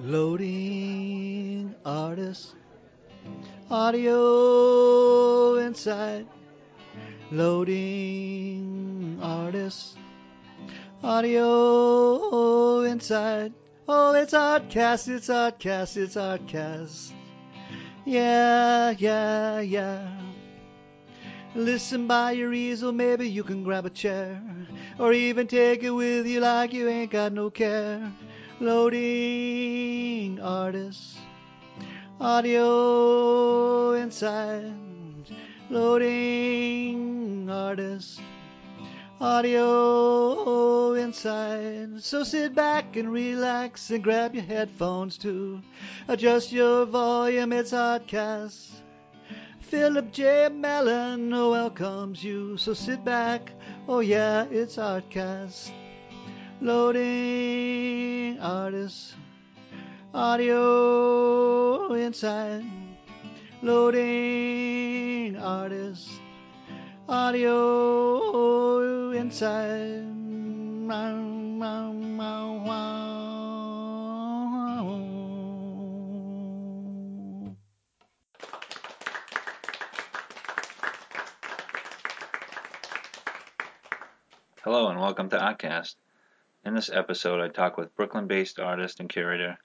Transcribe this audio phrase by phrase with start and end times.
[0.00, 2.54] Loading artists,
[3.68, 6.24] Audio inside.
[7.32, 9.96] Loading artists,
[11.02, 13.52] Audio inside.
[13.88, 17.10] Oh, it's Artcast, it's Artcast, it's Artcast.
[18.04, 20.08] Yeah, yeah, yeah.
[21.56, 24.40] Listen by your easel, maybe you can grab a chair.
[24.96, 28.12] Or even take it with you like you ain't got no care.
[28.60, 31.16] Loading artists.
[32.20, 34.74] Audio inside.
[35.70, 38.20] Loading artists.
[39.20, 42.02] Audio inside.
[42.02, 45.62] So sit back and relax and grab your headphones too.
[46.08, 48.70] Adjust your volume, it's Artcast.
[49.60, 50.48] Phillip J.
[50.48, 52.56] Mellen oh, welcomes you.
[52.56, 53.52] So sit back,
[53.86, 55.70] oh yeah, it's Artcast.
[56.60, 59.14] Loading artists.
[60.12, 62.64] Audio inside.
[63.62, 66.10] Loading artists.
[67.08, 70.06] Audio inside.
[84.64, 85.94] Hello and welcome to ahtcast.
[86.68, 89.56] In this episode, I talk with Brooklyn-based artist and curator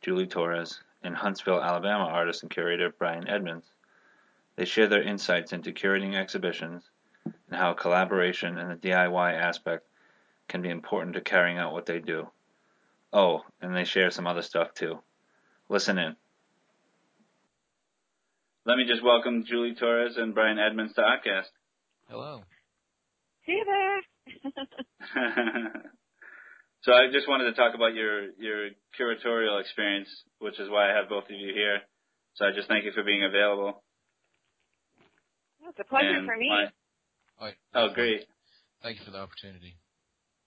[0.00, 3.66] Julie Torres and Huntsville, Alabama artist and curator Brian Edmonds.
[4.54, 6.88] They share their insights into curating exhibitions
[7.24, 9.88] and how collaboration and the DIY aspect
[10.46, 12.30] can be important to carrying out what they do.
[13.12, 15.00] Oh, and they share some other stuff too.
[15.68, 16.14] Listen in.
[18.66, 21.50] Let me just welcome Julie Torres and Brian Edmonds to ahtcast.
[22.08, 22.44] Hello.
[23.40, 24.00] Hey there.
[26.82, 30.96] so I just wanted to talk about your your curatorial experience, which is why I
[30.96, 31.80] have both of you here.
[32.34, 33.82] So I just thank you for being available.
[35.68, 36.48] it's a pleasure And for me.
[36.48, 36.72] my-
[37.38, 37.56] All right.
[37.74, 38.26] oh, great.
[38.82, 39.76] Thank you for the opportunity.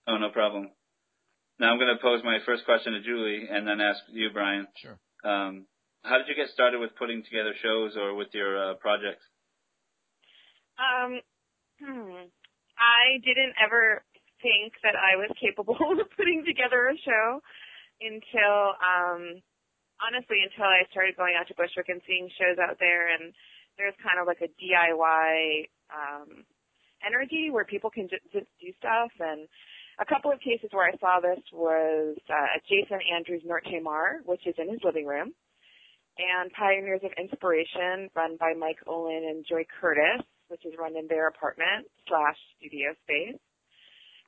[0.07, 0.71] Oh, no problem.
[1.59, 4.67] Now I'm going to pose my first question to Julie, and then ask you, Brian.
[4.75, 4.99] Sure.
[5.23, 5.65] Um,
[6.03, 9.23] how did you get started with putting together shows or with your uh, projects?
[10.77, 11.21] Um,
[11.79, 12.27] hmm.
[12.77, 14.03] I didn't ever
[14.45, 17.41] think that I was capable of putting together a show
[17.97, 19.41] until, um,
[19.97, 23.33] honestly, until I started going out to Bushwick and seeing shows out there, and
[23.81, 26.45] there's kind of like a DIY um,
[27.01, 29.09] energy where people can just, just do stuff.
[29.17, 29.49] And
[29.97, 34.45] a couple of cases where I saw this was uh, Jason Andrews Norte Maar, which
[34.45, 35.33] is in his living room,
[36.17, 41.07] and Pioneers of Inspiration, run by Mike Olin and Joy Curtis, which is run in
[41.07, 43.39] their apartment slash studio space.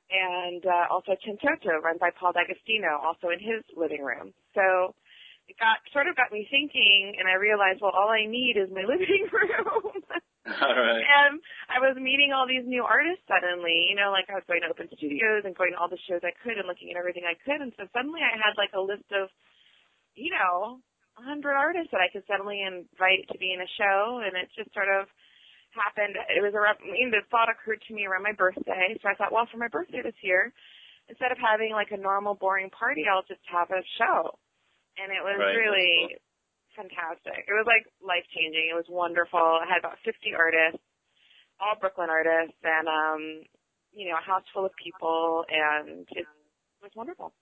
[0.08, 4.32] And uh, also Centotto, run by Paul D'Agostino, also in his living room.
[4.56, 4.96] So
[5.48, 8.72] it got sort of got me thinking, and I realized, well, all I need is
[8.72, 10.00] my living room.
[10.48, 11.04] All right.
[11.04, 14.64] And I was meeting all these new artists suddenly, you know, like I was going
[14.64, 17.28] to open studios and going to all the shows I could and looking at everything
[17.28, 17.60] I could.
[17.60, 19.28] And so suddenly I had like a list of,
[20.16, 20.80] you know,
[21.20, 24.24] a hundred artists that I could suddenly invite to be in a show.
[24.24, 25.04] And it just sort of
[25.74, 26.16] happened.
[26.30, 28.96] It was around, I mean, the thought occurred to me around my birthday.
[29.02, 30.52] So I thought, well, for my birthday this year,
[31.08, 34.38] instead of having like a normal boring party, I'll just have a show.
[34.98, 36.18] And it was Right, really
[36.74, 37.46] fantastic.
[37.46, 38.70] It was like life changing.
[38.70, 39.38] It was wonderful.
[39.38, 40.82] I had about 50 artists,
[41.58, 43.22] all Brooklyn artists, and um,
[43.92, 46.26] you know, a house full of people, and it
[46.82, 47.32] was wonderful.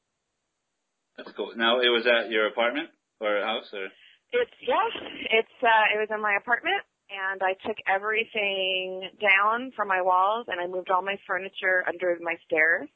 [1.17, 1.53] That's cool.
[1.57, 2.89] Now it was at your apartment
[3.21, 3.89] or house or?
[4.33, 4.85] It's yeah,
[5.33, 10.47] it's uh, it was in my apartment, and I took everything down from my walls,
[10.49, 12.89] and I moved all my furniture under my stairs.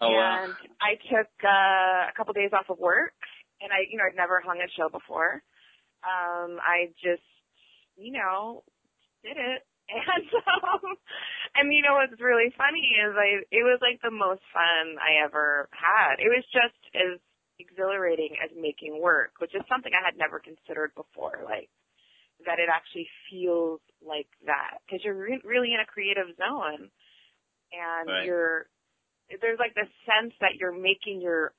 [0.00, 0.44] Oh wow.
[0.44, 3.14] and I took uh, a couple days off of work,
[3.62, 5.42] and I, you know, I'd never hung a show before.
[6.02, 7.22] Um, I just,
[7.94, 8.64] you know,
[9.22, 9.62] did it,
[9.92, 10.98] and um,
[11.54, 15.22] and you know what's really funny is I, it was like the most fun I
[15.22, 16.18] ever had.
[16.18, 17.22] It was just as
[17.62, 21.46] exhilarating as making work, which is something I had never considered before.
[21.46, 21.70] Like
[22.46, 24.78] that, it actually feels like that.
[24.86, 26.90] Because you're re- really in a creative zone,
[27.72, 28.24] and Right.
[28.24, 28.66] you're
[29.40, 31.52] there's like this sense that you're making your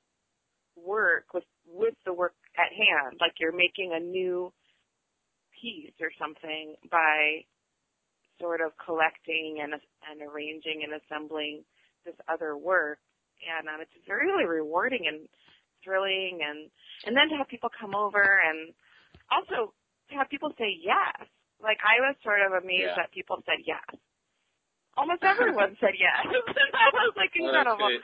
[0.76, 3.18] work with with the work at hand.
[3.20, 4.52] Like you're making a new
[5.60, 7.44] piece or something by
[8.40, 11.64] sort of collecting and and arranging and assembling
[12.04, 12.98] this other work.
[13.44, 15.28] And um, it's really rewarding and
[15.84, 16.70] thrilling and
[17.04, 18.72] and then to have people come over and
[19.30, 19.72] also
[20.10, 21.24] to have people say yes
[21.62, 22.96] like I was sort of amazed Yeah.
[23.06, 23.84] that people said yes
[24.96, 26.22] almost everyone said yes
[26.76, 28.02] that was like incredible great.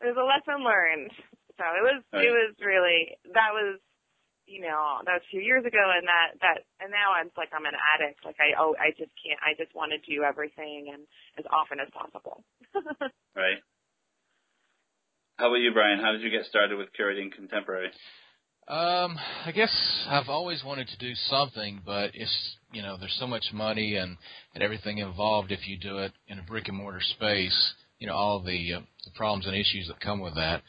[0.00, 1.10] there's a lesson learned.
[1.56, 2.26] So So it was Right.
[2.26, 3.78] it was really that was
[4.46, 7.54] you know that was a few years ago, and that that and now I'm like
[7.54, 8.24] I'm an addict.
[8.26, 9.38] Like I oh I just can't.
[9.38, 11.06] I just want to do everything and
[11.38, 12.42] as often as possible.
[13.36, 13.62] Right.
[15.38, 16.00] How about you, Brian?
[16.00, 17.88] How did you get started with curating contemporary?
[18.68, 19.72] Um, I guess
[20.08, 24.16] I've always wanted to do something, but it's you know there's so much money and
[24.54, 27.72] and everything involved if you do it in a brick and mortar space.
[27.98, 30.62] You know all the, uh, the problems and issues that come with that.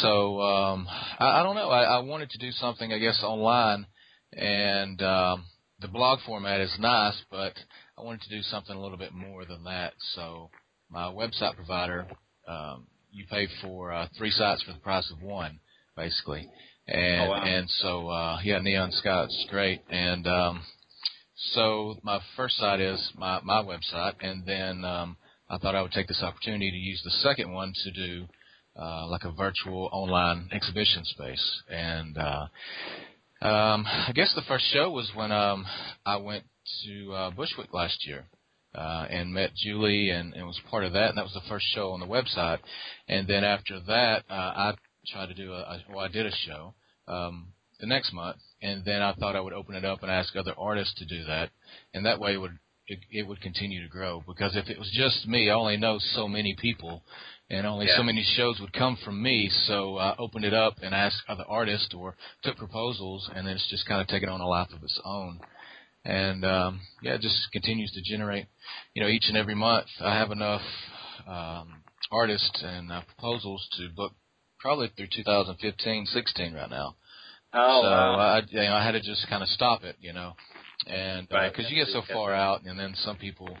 [0.00, 0.88] So um,
[1.20, 1.70] I, I don't know.
[1.70, 3.86] I, I wanted to do something, I guess, online,
[4.32, 5.44] and um,
[5.80, 7.54] the blog format is nice, but
[7.96, 9.94] I wanted to do something a little bit more than that.
[10.14, 10.50] So
[10.90, 12.06] my website provider,
[12.48, 15.60] um, you pay for uh, three sites for the price of one,
[15.96, 16.48] basically.
[16.90, 17.42] And Oh, wow.
[17.44, 19.80] and so uh yeah, Neon Scott's great.
[19.90, 20.62] And um
[21.54, 25.16] so my first site is my my website and then um
[25.48, 28.26] I thought I would take this opportunity to use the second one to do
[28.80, 31.62] uh like a virtual online exhibition space.
[31.70, 32.46] And uh
[33.42, 35.66] um I guess the first show was when um
[36.04, 36.44] I went
[36.84, 38.24] to uh Bushwick last year.
[38.72, 41.66] Uh, and met Julie and, and was part of that, and that was the first
[41.74, 42.60] show on the website.
[43.08, 44.74] And then after that, uh, I
[45.08, 46.72] tried to do a, a well, I did a show
[47.10, 50.36] um, the next month, and then I thought I would open it up and ask
[50.36, 51.50] other artists to do that,
[51.94, 54.22] and that way it would it, it would continue to grow.
[54.26, 57.02] Because if it was just me, I only know so many people,
[57.48, 57.96] and only Yeah.
[57.96, 59.48] so many shows would come from me.
[59.66, 63.70] So I opened it up and asked other artists or took proposals, and then it's
[63.70, 65.40] just kind of taken on a life of its own.
[66.04, 68.46] And um, yeah, it just continues to generate.
[68.94, 70.62] You know, each and every month I have enough
[71.28, 74.12] um, artists and uh, proposals to book
[74.58, 76.96] probably through 2015, 16 right now.
[77.52, 78.14] Oh, so wow.
[78.16, 80.34] I, you know, I had to just kind of stop it, you know,
[80.86, 81.52] and Right.
[81.52, 83.56] because you get so far out, and then some people,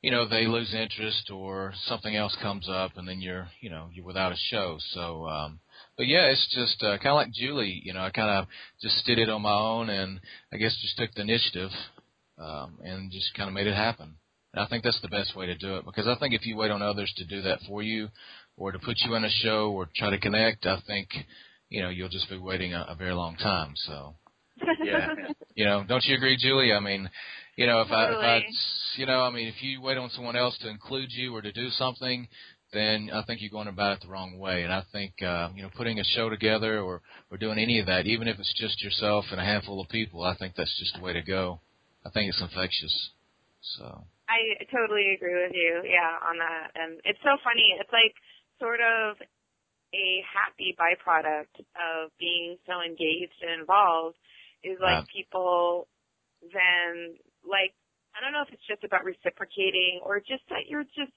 [0.00, 3.88] you know, they lose interest or something else comes up, and then you're, you know,
[3.92, 4.78] you're without a show.
[4.92, 5.60] So, um,
[5.96, 8.46] but yeah, it's just uh, kind of like Julie, you know, I kind of
[8.80, 10.20] just did it on my own, and
[10.52, 11.70] I guess just took the initiative,
[12.38, 14.16] um, and just kind of made it happen.
[14.54, 16.56] And I think that's the best way to do it because I think if you
[16.56, 18.08] wait on others to do that for you,
[18.56, 21.08] or to put you in a show or try to connect, I think
[21.72, 23.72] you know you'll just be waiting a, a very long time.
[23.86, 24.14] So
[24.84, 25.08] yeah.
[25.54, 26.72] you know, don't you agree, Julie?
[26.72, 27.08] I mean,
[27.56, 28.42] you know, if I, if I,
[28.96, 31.50] you know, I mean, if you wait on someone else to include you or to
[31.50, 32.28] do something,
[32.74, 34.62] then I think you're going about it the wrong way.
[34.64, 37.86] And I think, uh, you know, putting a show together or or doing any of
[37.86, 40.94] that, even if it's just yourself and a handful of people, I think that's just
[40.94, 41.60] the way to go.
[42.04, 43.10] I think it's infectious.
[43.78, 46.72] So I totally agree with you, yeah, on that.
[46.74, 47.76] And it's so funny.
[47.80, 48.12] It's like
[48.60, 49.16] sort of
[49.94, 54.16] a happy byproduct of being so engaged and involved
[54.64, 55.06] is like Right.
[55.12, 55.88] people
[56.42, 57.16] then
[57.46, 57.74] like
[58.16, 61.14] I don't know if it's just about reciprocating or just that you're just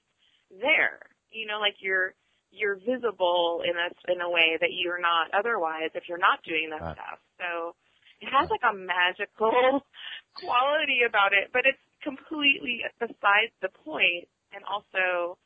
[0.50, 1.00] there.
[1.30, 2.14] You know, like you're
[2.50, 6.70] you're visible in a in a way that you're not otherwise if you're not doing
[6.70, 6.96] that Right.
[6.96, 7.18] stuff.
[7.38, 7.74] So
[8.20, 9.84] it has like a magical
[10.34, 15.36] quality about it, but it's completely besides the point and also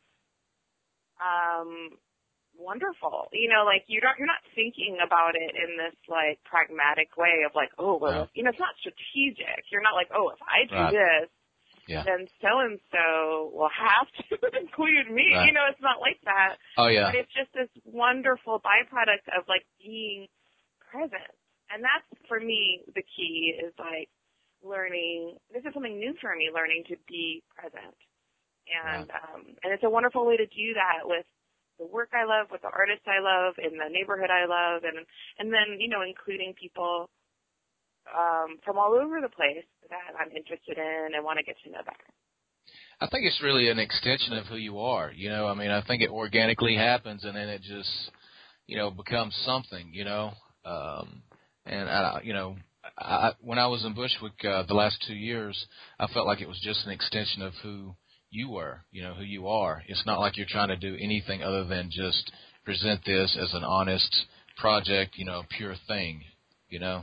[1.20, 1.96] um
[2.70, 3.26] wonderful.
[3.34, 7.42] You know, like you don't you're not thinking about it in this like pragmatic way
[7.42, 9.66] of like, oh well you know, it's not strategic.
[9.74, 10.94] You're not like, oh if I do Right.
[10.94, 11.28] this
[11.90, 12.04] Yeah.
[12.06, 15.34] then so and so will have to include me.
[15.34, 15.50] Right.
[15.50, 16.56] You know, it's not like that.
[16.78, 20.28] oh yeah, But it's just this wonderful byproduct of like being
[20.78, 21.34] present.
[21.74, 24.10] And that's for me the key is like
[24.62, 27.96] learning this is something new for me, learning to be present.
[28.70, 31.26] And um and it's a wonderful way to do that with
[31.80, 35.00] the work I love, with the artists I love, in the neighborhood I love and
[35.40, 37.08] and then, you know, including people
[38.06, 41.70] um from all over the place that I'm interested in and want to get to
[41.72, 42.08] know better.
[43.00, 45.10] I think it's really an extension of who you are.
[45.10, 47.90] You know, I mean, I think it organically happens, and then it just,
[48.66, 49.90] you know, becomes something.
[49.92, 50.32] You know,
[50.66, 51.22] um,
[51.64, 52.56] and I, you know,
[52.98, 55.56] I, when I was in Bushwick uh, the last two years,
[55.98, 57.94] I felt like it was just an extension of who
[58.30, 58.80] you were.
[58.90, 59.82] You know, who you are.
[59.88, 62.30] It's not like you're trying to do anything other than just
[62.64, 65.16] present this as an honest project.
[65.16, 66.22] You know, pure thing.
[66.68, 67.02] You know,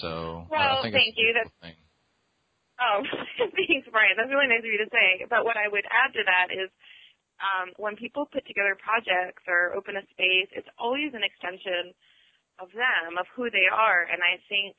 [0.00, 1.32] so I- I Well, think thank you.
[1.34, 1.74] beautiful thing.
[2.80, 3.02] Oh,
[3.38, 4.14] thanks, Brian.
[4.16, 5.26] That's really nice of you to say.
[5.30, 6.70] But what I would add to that is
[7.42, 11.94] um, when people put together projects or open a space, it's always an extension
[12.58, 14.02] of them, of who they are.
[14.06, 14.76] And I think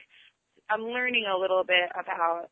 [0.70, 2.48] I'm learning a little bit about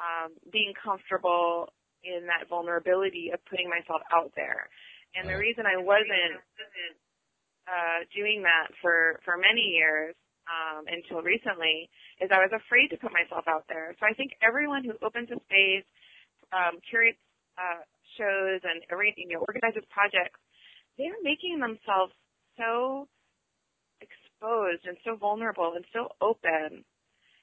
[0.00, 1.72] um, being comfortable
[2.02, 4.68] in that vulnerability of putting myself out there.
[5.14, 6.38] And the reason I wasn't
[7.66, 10.14] uh, doing that for for many years
[10.46, 11.90] um, until recently
[12.22, 13.94] is I was afraid to put myself out there.
[13.98, 15.86] So I think everyone who opens a space,
[16.54, 17.20] um, curates
[17.58, 17.82] uh,
[18.18, 18.82] shows, and
[19.16, 20.38] you know, organizes projects,
[20.98, 22.12] they are making themselves
[22.58, 23.06] so
[24.00, 26.82] exposed and so vulnerable and so open.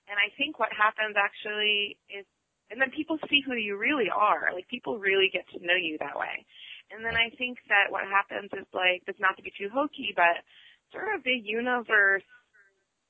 [0.07, 2.25] And I think what happens actually is,
[2.69, 4.51] and then people see who you really are.
[4.53, 6.45] Like people really get to know you that way.
[6.91, 10.11] And then I think that what happens is like, it's not to be too hokey,
[10.15, 10.43] but
[10.91, 12.27] sort of the universe,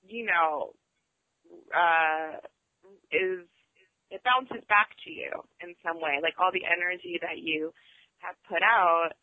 [0.08, 0.74] you know,
[1.74, 2.42] uh,
[3.12, 3.46] is,
[4.10, 5.30] it bounces back to you
[5.62, 6.22] in some way.
[6.22, 7.74] Like all the energy that you
[8.20, 9.14] have put out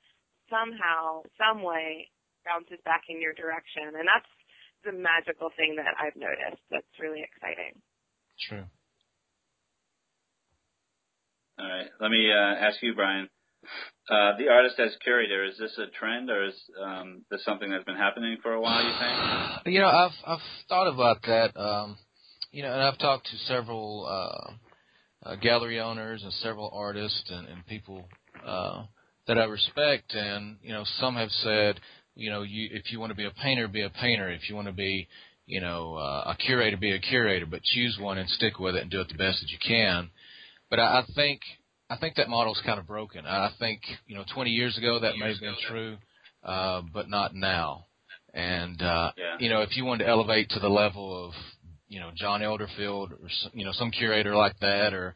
[0.51, 2.11] somehow, some way
[2.45, 3.91] bounces back in your direction.
[3.91, 4.29] And that's
[4.85, 7.81] the magical thing that I've noticed that's really exciting.
[8.39, 8.67] True.
[11.59, 11.87] All right.
[12.01, 13.29] Let me uh, ask you, Brian.
[14.11, 17.85] Uh, the artist as curator is this a trend or is um, this something that's
[17.85, 18.83] been happening for a while?
[18.83, 19.21] You think?
[19.75, 21.59] You know, I've I've thought about that.
[21.59, 21.97] Um,
[22.53, 27.49] you know, and I've talked to several uh, uh, gallery owners and several artists and,
[27.49, 28.07] and people
[28.47, 28.85] uh,
[29.27, 31.81] that I respect, and you know, some have said,
[32.15, 34.31] you know, you if you want to be a painter, be a painter.
[34.31, 35.09] If you want to be,
[35.47, 37.47] you know, uh, a curator, be a curator.
[37.47, 40.11] But choose one and stick with it and do it the best that you can.
[40.71, 41.41] But I, I think
[41.91, 43.27] I think that model's kind of broken.
[43.27, 45.97] I think you know 20 years ago that may have been true,
[46.43, 47.87] uh, but not now.
[48.33, 49.37] And uh, Yeah.
[49.39, 51.35] you know, if you wanted to elevate to the level of
[51.89, 55.15] you know John Elderfield or some, you know some curator like that, or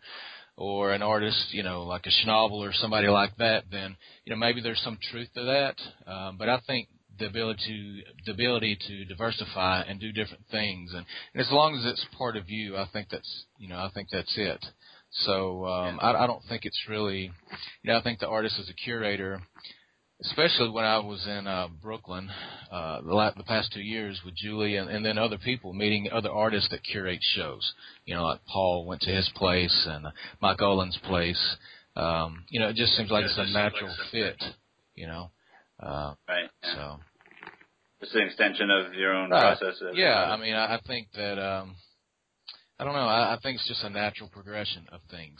[0.56, 4.38] or an artist you know like a Schnabel or somebody like that, then you know
[4.38, 6.10] maybe there's some truth to that.
[6.10, 6.88] Um, but I think
[7.18, 11.74] the ability to the ability to diversify and do different things, and, and as long
[11.74, 14.64] as it's part of you, I think that's you know I think that's it.
[15.10, 17.30] So um, I, I don't think it's really,
[17.82, 19.40] you know, I think the artist as a curator,
[20.22, 22.30] especially when I was in uh, Brooklyn
[22.70, 26.08] uh, the, la- the past two years with Julie and, and then other people meeting
[26.12, 27.72] other artists that curate shows.
[28.04, 30.10] You know, like Paul went to his place and uh,
[30.42, 31.56] Mike Olin's place.
[31.96, 34.42] Um, you know, it just seems like Yeah, it's a seems like natural fit.
[34.94, 35.30] You know,
[35.80, 36.50] uh, Right.
[36.62, 36.74] Yeah.
[36.74, 37.00] so.
[38.00, 39.58] It's an extension of your own Right.
[39.58, 39.82] process.
[39.94, 41.74] Yeah, I mean, I, I think that um,
[42.78, 43.00] I don't know.
[43.08, 45.38] I, I think it's just a natural progression of things.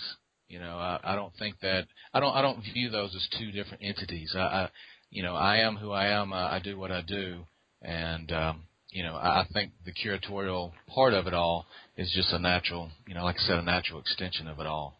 [0.49, 3.53] You know, I, I don't think that I don't I don't view those as two
[3.53, 4.33] different entities.
[4.35, 4.69] I, I
[5.11, 6.33] you know, I am who I am.
[6.33, 7.45] I, I do what I do,
[7.83, 11.67] and um, you know, I, I think the curatorial part of it all
[11.97, 14.95] is just a natural, you know, like I said, a natural extension of it all.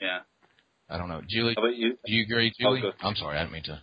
[0.00, 0.20] Yeah.
[0.88, 1.54] I don't know, Julie.
[1.56, 1.90] How about you?
[2.04, 2.80] Do you agree, Julie?
[2.80, 2.92] go.
[3.00, 3.80] I'm sorry, I didn't mean to.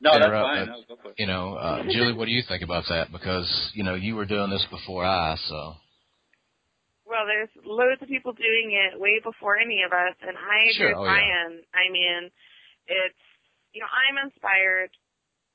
[0.00, 0.66] No, that's fine.
[0.66, 1.14] but- No, go for it.
[1.18, 3.12] You know, uh, Julie, what do you think about that?
[3.12, 5.74] Because you know, you were doing this before I, so.
[7.08, 10.76] Well, there's loads of people doing it way before any of us, and I agree
[10.76, 11.16] Sure, with oh, yeah.
[11.16, 11.52] Brian.
[11.72, 12.28] I mean,
[12.84, 13.24] it's
[13.72, 14.92] you know I'm inspired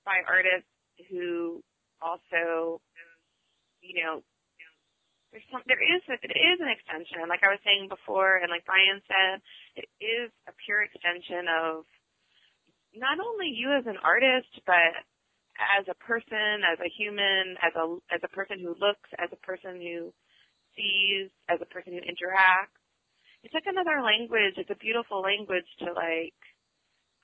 [0.02, 0.74] by artists
[1.14, 1.62] who
[2.02, 2.82] also,
[3.86, 4.26] you know,
[5.30, 7.30] there's some there is it is an extension.
[7.30, 9.38] Like I was saying before, and like Brian said,
[9.78, 11.86] it is a pure extension of
[12.98, 14.94] not only you as an artist, but
[15.58, 19.42] as a person, as a human, as a as a person who looks, as a
[19.46, 20.14] person who
[20.76, 22.76] sees, as a person who interacts.
[23.44, 24.56] It's like another language.
[24.56, 26.38] It's a beautiful language to like,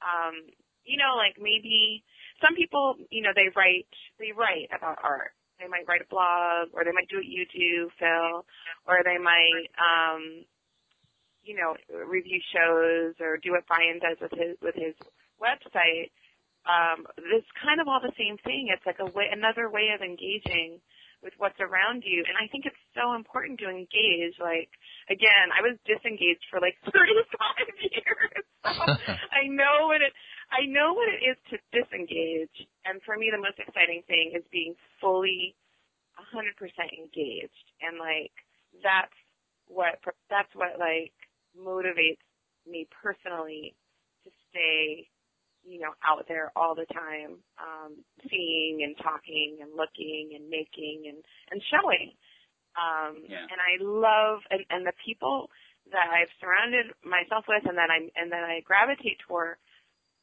[0.03, 0.35] um,
[0.83, 2.03] you know, like maybe
[2.41, 3.87] some people, you know, they write,
[4.19, 5.31] they write about art.
[5.59, 8.47] They might write a blog, or they might do what you do, Phil,
[8.87, 10.47] or they might, um,
[11.43, 11.75] you know,
[12.07, 14.95] review shows or do what Brian does with his with his
[15.35, 16.11] website.
[16.63, 18.71] Um, it's kind of all the same thing.
[18.71, 20.79] It's like a way, another way of engaging
[21.23, 22.23] with what's around you.
[22.27, 24.39] And I think it's so important to engage.
[24.39, 24.71] Like,
[25.11, 26.95] again, I was disengaged for like 35
[27.83, 28.43] years.
[28.59, 28.75] So
[29.31, 30.11] I know what it,
[30.51, 32.67] I know what it is to disengage.
[32.83, 35.55] And for me, the most exciting thing is being fully
[36.19, 36.59] 100%
[36.91, 37.67] engaged.
[37.79, 38.35] And like,
[38.83, 39.15] that's
[39.67, 39.95] what,
[40.29, 41.15] that's what like
[41.55, 42.19] motivates
[42.67, 43.75] me personally
[44.25, 45.07] to stay
[45.69, 47.93] you know, out there all the time, um,
[48.29, 51.21] seeing and talking and looking and making and,
[51.51, 52.11] and showing.
[52.73, 53.45] Um, Yeah.
[53.51, 55.49] and I love, and, and the people
[55.91, 59.57] that I've surrounded myself with and that I'm, and that I gravitate toward,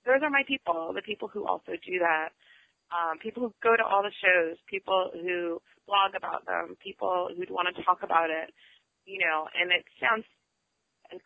[0.05, 2.31] those are my people, the people who also do that.
[2.95, 7.43] Um, people who go to all the shows, people who blog about them, people who
[7.53, 8.55] want to talk about it,
[9.05, 10.25] you know, and it sounds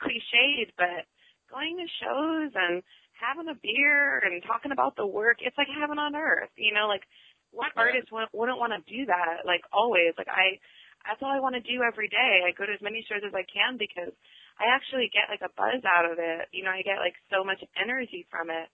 [0.00, 1.04] cliched, but
[1.52, 2.82] going to shows and
[3.20, 6.50] having a beer and talking about the work, it's like heaven on earth.
[6.56, 7.04] You know, like
[7.52, 7.82] what Yeah.
[7.92, 9.44] artist wouldn't, wouldn't want to do that?
[9.44, 10.58] Like always, like I,
[11.06, 12.42] that's all I want to do every day.
[12.44, 14.12] I go to as many shows as I can because
[14.58, 16.48] I actually get like a buzz out of it.
[16.52, 18.68] You know, I get like so much energy from it.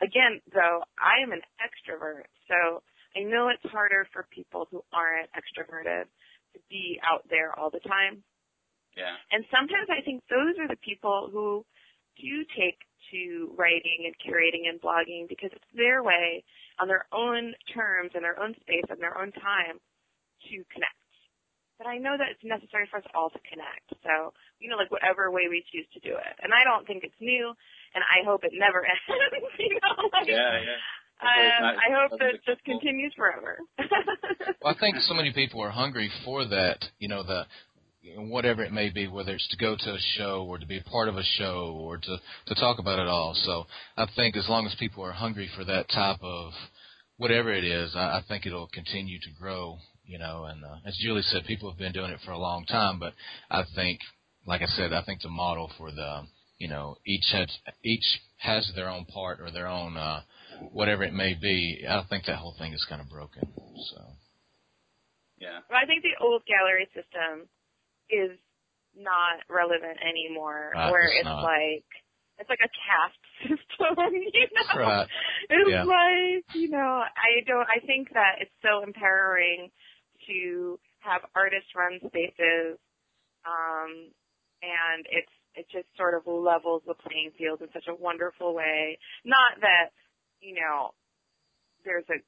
[0.00, 2.82] Again, though, I am an extrovert, so
[3.18, 6.06] I know it's harder for people who aren't extroverted
[6.54, 8.22] to be out there all the time.
[8.96, 9.14] Yeah.
[9.30, 11.64] And sometimes I think those are the people who
[12.18, 12.78] do take
[13.12, 16.44] to writing and curating and blogging because it's their way
[16.80, 19.78] on their own terms in their own space and their own time
[20.50, 20.94] to connect.
[21.78, 23.86] But I know that it's necessary for us all to connect.
[24.02, 26.34] So, you know, like whatever way we choose to do it.
[26.42, 27.54] And I don't think it's new,
[27.94, 29.54] and I hope it never ends.
[29.58, 30.74] you know, like, Yeah, yeah.
[31.22, 33.58] um, not- I hope that it just become- continues forever.
[34.60, 36.84] Well, I think so many people are hungry for that.
[36.98, 37.48] You know, the you know,
[38.16, 40.90] whatever it may be, whether it's to go to a show or to be a
[40.90, 43.34] part of a show or to to talk about it all.
[43.34, 46.52] So I think as long as people are hungry for that type of
[47.16, 49.78] whatever it is, I, I think it'll continue to grow.
[50.06, 52.64] You know, and uh, as Julie said, people have been doing it for a long
[52.64, 53.12] time, but
[53.50, 54.00] I think,
[54.46, 56.22] like I said, I think the model for the
[56.58, 57.48] you know each has
[57.84, 60.22] each has their own part or their own uh,
[60.72, 61.84] whatever it may be.
[61.88, 63.42] I think that whole thing is kind of broken.
[63.92, 64.04] So.
[65.38, 65.62] Yeah.
[65.70, 67.46] Well, I think the old gallery system
[68.10, 68.38] is
[68.96, 71.86] not relevant anymore, Right, where it's it's like
[72.38, 74.80] it's like a caste system, you know.
[74.80, 75.08] Right.
[75.50, 75.84] It's Yeah.
[75.84, 77.68] like you know, I don't.
[77.68, 79.70] I think that it's so empowering
[80.26, 82.78] to have artist run spaces,
[83.46, 84.10] um,
[84.62, 88.98] and it's it just sort of levels the playing field in such a wonderful way.
[89.24, 89.90] Not that
[90.40, 90.94] you know
[91.84, 92.18] there's a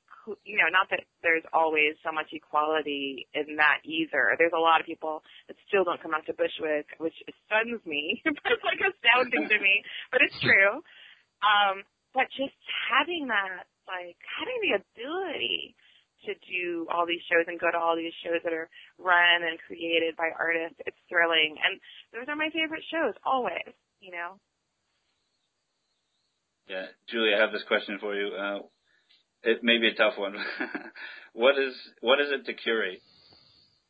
[0.44, 4.36] you know not that there's always so much equality in that either.
[4.38, 8.22] There's a lot of people that still don't come out to Bushwick, which stuns me.
[8.24, 10.82] it's like astounding to me, but it's true.
[11.42, 11.82] Um,
[12.12, 12.56] but just
[12.90, 15.74] having that, like having the ability
[16.28, 18.68] to do all these shows and go to all these shows that are
[18.98, 21.56] run and created by artists, it's thrilling.
[21.56, 21.80] And
[22.12, 23.72] those are my favorite shows always.
[24.00, 24.40] You know.
[26.68, 28.30] Yeah, Julie, I have this question for you.
[28.30, 28.60] Uh,
[29.42, 30.34] it may be a tough one.
[31.32, 33.02] what is what is it to curate,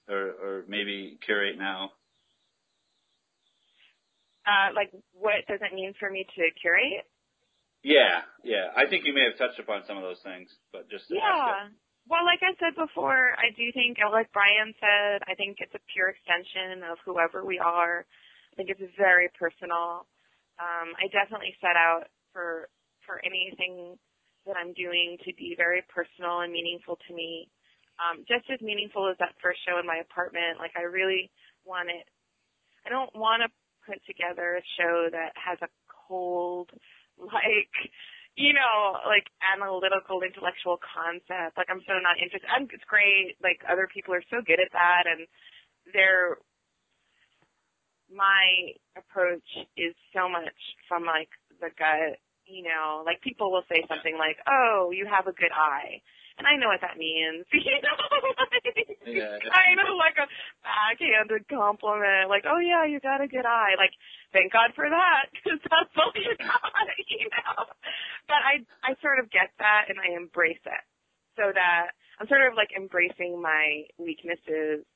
[0.09, 1.91] or or maybe curate now?
[4.47, 7.05] Uh, like, what does it mean for me to curate?
[7.83, 8.73] Yeah, yeah.
[8.77, 11.69] I think you may have touched upon some of those things, but just Yeah.
[12.09, 15.85] Well, like I said before, I do think, like Brian said, I think it's a
[15.93, 18.05] pure extension of whoever we are.
[18.53, 20.09] I think it's very personal.
[20.59, 22.69] Um, I definitely set out for
[23.07, 23.97] for anything
[24.47, 27.49] that I'm doing to be very personal and meaningful to me.
[28.01, 30.57] Um, just as meaningful as that first show in my apartment.
[30.59, 31.31] Like I really
[31.65, 32.09] want it.
[32.87, 33.49] I don't want to
[33.85, 35.69] put together a show that has a
[36.09, 36.71] cold,
[37.21, 37.75] like
[38.37, 41.61] you know, like analytical, intellectual concept.
[41.61, 42.49] Like I'm so not interested.
[42.49, 43.37] I'm, it's great.
[43.43, 45.27] Like other people are so good at that, and
[45.93, 46.39] they're.
[48.11, 50.57] My approach is so much
[50.89, 52.19] from like the gut.
[52.51, 56.03] You know, like people will say something like, "Oh, you have a good eye,"
[56.37, 57.47] and I know what that means.
[57.55, 57.99] You know,
[59.07, 59.39] Yeah.
[59.41, 60.27] kind of like a
[60.63, 62.29] backhanded compliment.
[62.29, 63.95] Like, "Oh yeah, you got a good eye." Like,
[64.33, 66.61] thank God for that, because that's all you got.
[67.11, 67.65] You know
[68.31, 70.85] but I I sort of get that and I embrace it.
[71.35, 74.87] So that I'm sort of like embracing my weaknesses.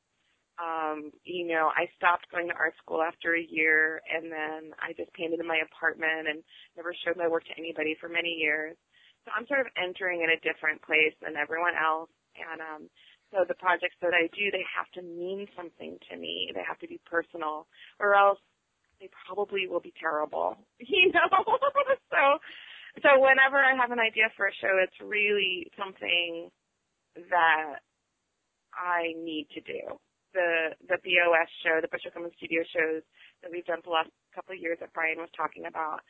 [0.54, 4.94] Um, you know, I stopped going to art school after a year and then I
[4.94, 6.44] just painted in my apartment and
[6.76, 8.76] never showed my work to anybody for many years.
[9.26, 12.82] So I'm sort of entering in a different place than everyone else and um
[13.32, 16.52] so the projects that I do, they have to mean something to me.
[16.54, 17.66] They have to be personal
[17.98, 18.38] or else
[19.00, 20.56] they probably will be terrible.
[20.78, 21.34] You know?
[22.14, 22.38] so
[23.02, 26.48] so whenever I have an idea for a show, it's really something
[27.30, 27.82] that
[28.74, 29.98] I need to do.
[30.35, 33.07] The the BOS show, the Bushwick Women's Studio shows
[33.42, 36.03] that we've done for the last couple of years that Brian was talking about,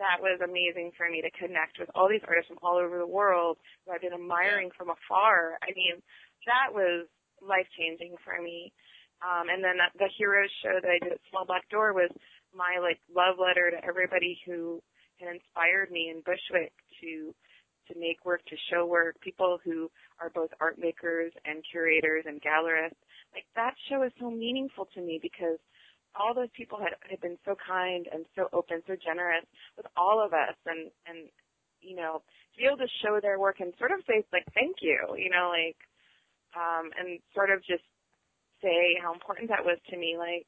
[0.00, 3.06] that was amazing for me to connect with all these artists from all over the
[3.06, 5.60] world who I've been admiring from afar.
[5.64, 6.00] I mean,
[6.48, 7.08] that was
[7.40, 8.72] life changing for me.
[9.20, 12.10] Um, and then the Heroes show that I did at Small Black Door was
[12.56, 14.80] my like love letter to everybody who
[15.20, 17.34] had inspired me in Bushwick to
[17.92, 19.90] to make work, to show work, people who
[20.20, 23.02] are both art makers and curators and gallerists.
[23.34, 25.58] Like that show is so meaningful to me because
[26.18, 30.22] all those people had, had been so kind and so open, so generous with all
[30.24, 31.30] of us and and
[31.80, 32.20] you know,
[32.52, 35.30] to be able to show their work and sort of say like thank you, you
[35.30, 35.78] know, like
[36.56, 37.84] um and sort of just
[38.62, 40.16] say how important that was to me.
[40.18, 40.46] Like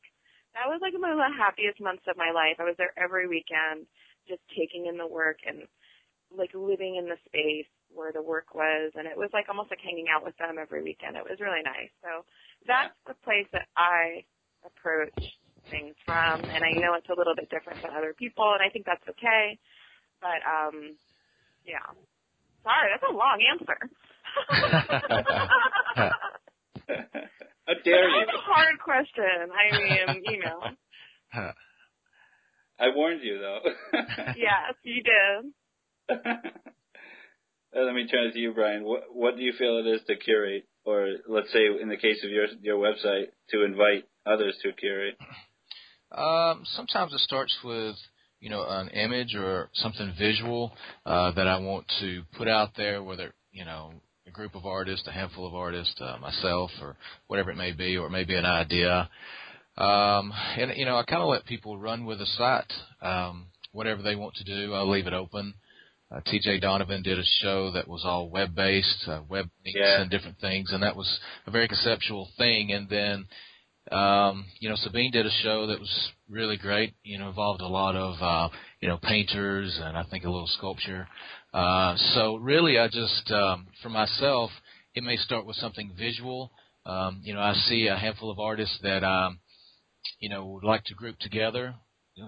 [0.55, 2.59] that was like one of the happiest months of my life.
[2.59, 3.87] I was there every weekend
[4.29, 5.65] just taking in the work and
[6.37, 9.81] like living in the space where the work was and it was like almost like
[9.81, 11.17] hanging out with them every weekend.
[11.17, 11.91] It was really nice.
[12.03, 12.25] So
[12.67, 14.25] that's the place that I
[14.65, 15.15] approach
[15.71, 18.71] things from and I know it's a little bit different than other people and I
[18.71, 19.59] think that's okay.
[20.21, 20.97] But um
[21.65, 21.87] yeah.
[22.63, 23.79] Sorry, that's a long answer.
[27.67, 28.27] How dare you?
[28.27, 29.51] That's a hard question.
[29.51, 30.61] I mean, you know.
[32.79, 33.61] I warned you though.
[34.37, 35.53] Yes, you did.
[37.75, 38.85] Uh, Let me turn it to you, Brian.
[38.85, 42.23] What what do you feel it is to curate or let's say in the case
[42.25, 45.17] of your your website, to invite others to curate?
[46.11, 47.97] Um, sometimes it starts with
[48.41, 50.73] you know an image or something visual
[51.07, 53.93] uh, that I want to put out there, whether you know
[54.27, 57.97] a group of artists, a handful of artists, uh, myself, or whatever it may be,
[57.97, 59.09] or maybe an idea.
[59.79, 62.73] Um, and you know, I kind of let people run with the site.
[63.01, 65.55] Um, whatever they want to do, I'll leave it open.
[66.13, 70.03] Uh, TJ Donovan did a show that was all web based, uh, web links Yeah.
[70.03, 72.73] and different things, and that was a very conceptual thing.
[72.73, 73.27] And then,
[73.91, 76.95] um, you know, Sabine did a show that was really great.
[77.03, 78.49] You know, involved a lot of uh,
[78.81, 81.09] you know painters and I think a little sculpture.
[81.55, 84.51] Uh, so really, I just um, for myself,
[84.95, 86.53] it may start with something visual.
[86.85, 89.41] Um, you know, I see a handful of artists that um,
[90.19, 91.75] you know would like to group together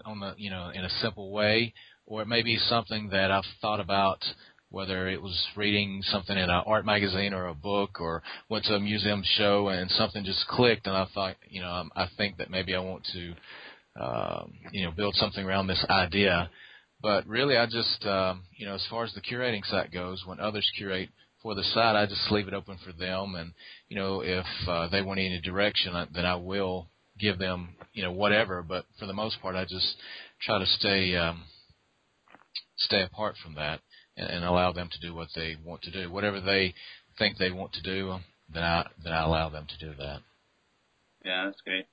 [0.07, 1.75] on the you know in a simple way,
[2.07, 4.25] or it may be something that I've thought about.
[4.71, 8.75] Whether it was reading something in an art magazine or a book, or went to
[8.75, 12.39] a museum show and something just clicked, and I thought, you know, um, I think
[12.39, 13.35] that maybe I want to,
[14.05, 16.51] um, you know, build something around this idea.
[17.01, 20.41] But really, I just, um, you know, as far as the curating site goes, when
[20.41, 23.37] others curate for the site, I just leave it open for them.
[23.37, 23.53] And
[23.89, 26.89] you know, if uh, they want any direction, then I will
[27.21, 28.63] give them, you know, whatever.
[28.63, 29.97] But for the most part, I just
[30.43, 31.45] try to stay um,
[32.85, 33.81] stay apart from that
[34.17, 36.11] and, and allow them to do what they want to do.
[36.11, 36.75] Whatever they
[37.19, 38.19] think they want to do,
[38.53, 40.21] then I then I allow them to do that.
[41.25, 41.87] Yeah, that's great.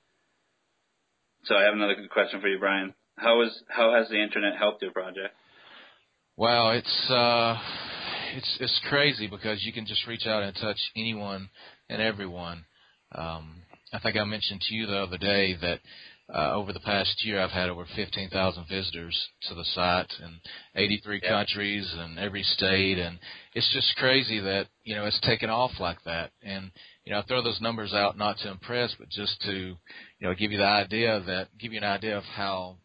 [1.44, 2.94] So I have another good question for you, Brian.
[3.16, 5.34] How is how has the internet helped your project?
[6.36, 7.58] Wow, it's uh
[8.36, 11.48] it's it's crazy because you can just reach out and touch anyone
[11.88, 12.64] and everyone.
[13.14, 15.80] Um I think I mentioned to you the other day that
[16.34, 20.40] uh, over the past year I've had over 15,000 visitors to the site in
[20.74, 21.28] 83 Yeah.
[21.28, 23.18] countries and every state and
[23.54, 26.30] it's just crazy that, you know, it's taken off like that.
[26.42, 26.70] And
[27.04, 29.76] you know, I throw those numbers out not to impress but just to, you
[30.20, 32.76] know, give you the idea that give you an idea of how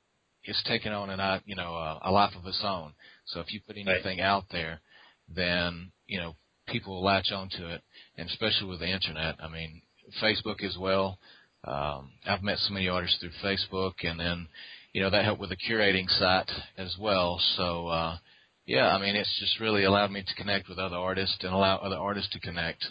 [0.48, 2.94] it's taken on an you know a, a life of its own.
[3.26, 4.80] So if you put anything out there,
[5.28, 6.36] then you know
[6.68, 7.82] people will latch onto it,
[8.18, 9.36] and especially with the internet.
[9.44, 9.82] I mean,
[10.24, 11.20] Facebook as well.
[11.64, 14.48] Um, I've met so many artists through Facebook, and then
[14.94, 17.40] you know that helped with the curating site as well.
[17.58, 18.18] So uh,
[18.66, 21.78] yeah, I mean it's just really allowed me to connect with other artists and allow
[21.78, 22.86] other artists to connect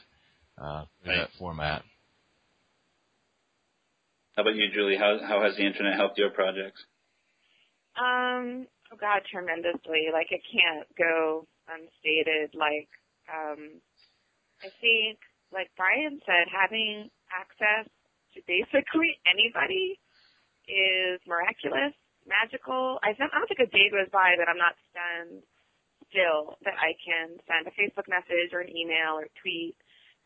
[0.59, 1.19] uh, through Right.
[1.21, 1.83] that format.
[4.37, 4.97] How about you, Julie?
[4.99, 6.83] How how has the internet helped your projects?
[7.97, 10.09] Um, oh God, tremendously.
[10.13, 12.53] Like it can't go unstated.
[12.55, 12.89] Like,
[13.33, 13.81] um,
[14.61, 15.19] I think,
[15.53, 17.96] like Brian said, having access to
[18.45, 19.97] basically anybody
[20.69, 21.95] is miraculous,
[22.27, 22.99] magical.
[23.03, 25.43] I don't, I don't think a day goes by that I'm not stunned
[26.11, 29.75] still that I can send a Facebook message or an email or tweet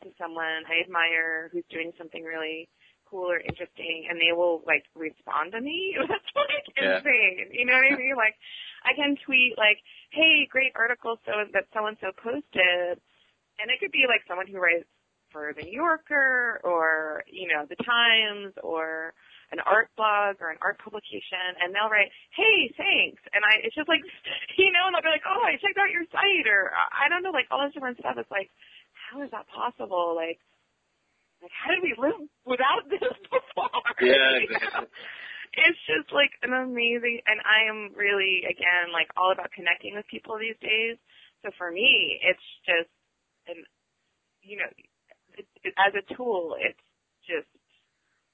[0.02, 2.68] to someone I admire who's doing something really
[3.08, 5.96] cool or interesting and they will like respond to me.
[6.00, 7.00] That's like Yeah.
[7.00, 7.52] insane.
[7.52, 8.16] You know what I mean?
[8.16, 8.36] Like
[8.84, 9.80] I can tweet like,
[10.12, 12.96] Hey, great article so that so and so posted
[13.60, 14.88] and it could be like someone who writes
[15.32, 19.14] for the New Yorker or, you know, the Times or
[19.50, 23.74] an art blog or an art publication and they'll write, Hey, thanks and I it's
[23.74, 24.02] just like
[24.58, 27.22] you know, and they'll be like, Oh, I checked out your site or I don't
[27.22, 28.14] know, like all this different stuff.
[28.18, 28.50] It's like,
[28.94, 30.14] how is that possible?
[30.14, 30.38] Like
[31.42, 33.82] like how did we live without this before?
[34.00, 34.88] Yeah, exactly.
[35.50, 40.06] It's just like an amazing, and I am really again like all about connecting with
[40.06, 40.94] people these days.
[41.42, 42.92] So for me, it's just
[43.50, 43.64] an,
[44.42, 44.70] you know,
[45.40, 46.84] it, as a tool, it's
[47.26, 47.48] just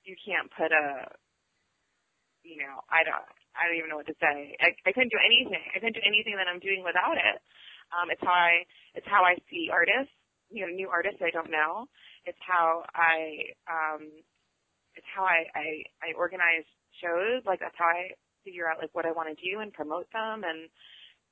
[0.07, 1.11] you can't put a,
[2.47, 3.27] you know, I don't,
[3.59, 4.55] I don't even know what to say.
[4.63, 5.59] I, I couldn't do anything.
[5.75, 7.39] I couldn't do anything that I'm doing without it.
[7.91, 8.63] Um, it's how I,
[8.95, 10.15] it's how I see artists,
[10.51, 11.91] you know, new artists I don't know.
[12.25, 14.07] It's how I, um,
[14.95, 15.67] it's how I, I,
[16.03, 16.67] I organize
[17.03, 17.43] shows.
[17.47, 18.15] Like that's how I
[18.47, 20.47] figure out like what I want to do and promote them.
[20.47, 20.71] And,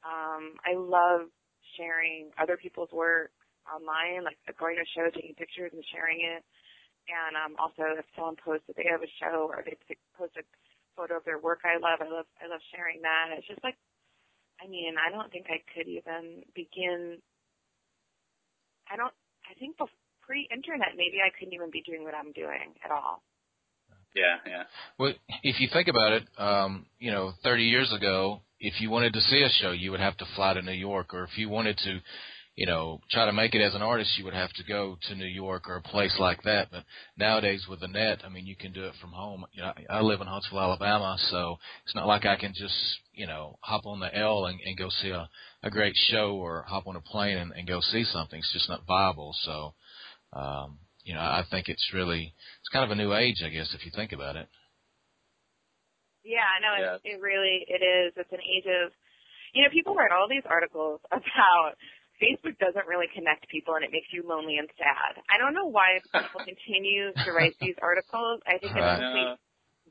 [0.05, 1.31] um, I love
[1.79, 3.31] sharing other people's work
[3.69, 6.43] online, like going to a show, taking pictures and sharing it.
[7.09, 10.37] And, um, also if someone posts that they have a show or they p- post
[10.41, 10.45] a
[10.97, 13.37] photo of their work I love, I love, I love sharing that.
[13.37, 13.77] It's just like,
[14.63, 17.19] I mean, I don't think I could even begin.
[18.91, 19.13] I don't.
[19.51, 23.23] I think bef- pre-internet, maybe I couldn't even be doing what I'm doing at all.
[24.15, 24.63] Yeah, yeah.
[24.99, 29.13] Well, if you think about it, um, you know, 30 years ago, if you wanted
[29.15, 31.49] to see a show, you would have to fly to New York, or if you
[31.49, 31.99] wanted to,
[32.57, 35.15] you know, try to make it as an artist, you would have to go to
[35.17, 36.69] New York or a place like that.
[36.71, 36.85] But
[37.19, 39.45] nowadays, with the net, I mean, you can do it from home.
[39.53, 42.75] You know, I I live in Huntsville, Alabama, so it's not like I can just,
[43.13, 45.29] you know, hop on the L and, and go see a,
[45.65, 48.39] a great show, or hop on a plane and, and go see something.
[48.39, 49.35] It's just not viable.
[49.43, 49.75] So,
[50.33, 53.75] um, you know, I think it's really it's kind of a new age, I guess,
[53.75, 54.49] if you think about it.
[56.23, 56.95] Yeah, no, Yeah.
[57.03, 58.13] it, it really it is.
[58.17, 58.93] It's an age of,
[59.55, 61.75] you know, people write all these articles about
[62.23, 65.23] Facebook doesn't really connect people and it makes you lonely and sad.
[65.31, 68.41] I don't know why people continue to write these articles.
[68.47, 69.03] I think it's Right.
[69.03, 69.35] complete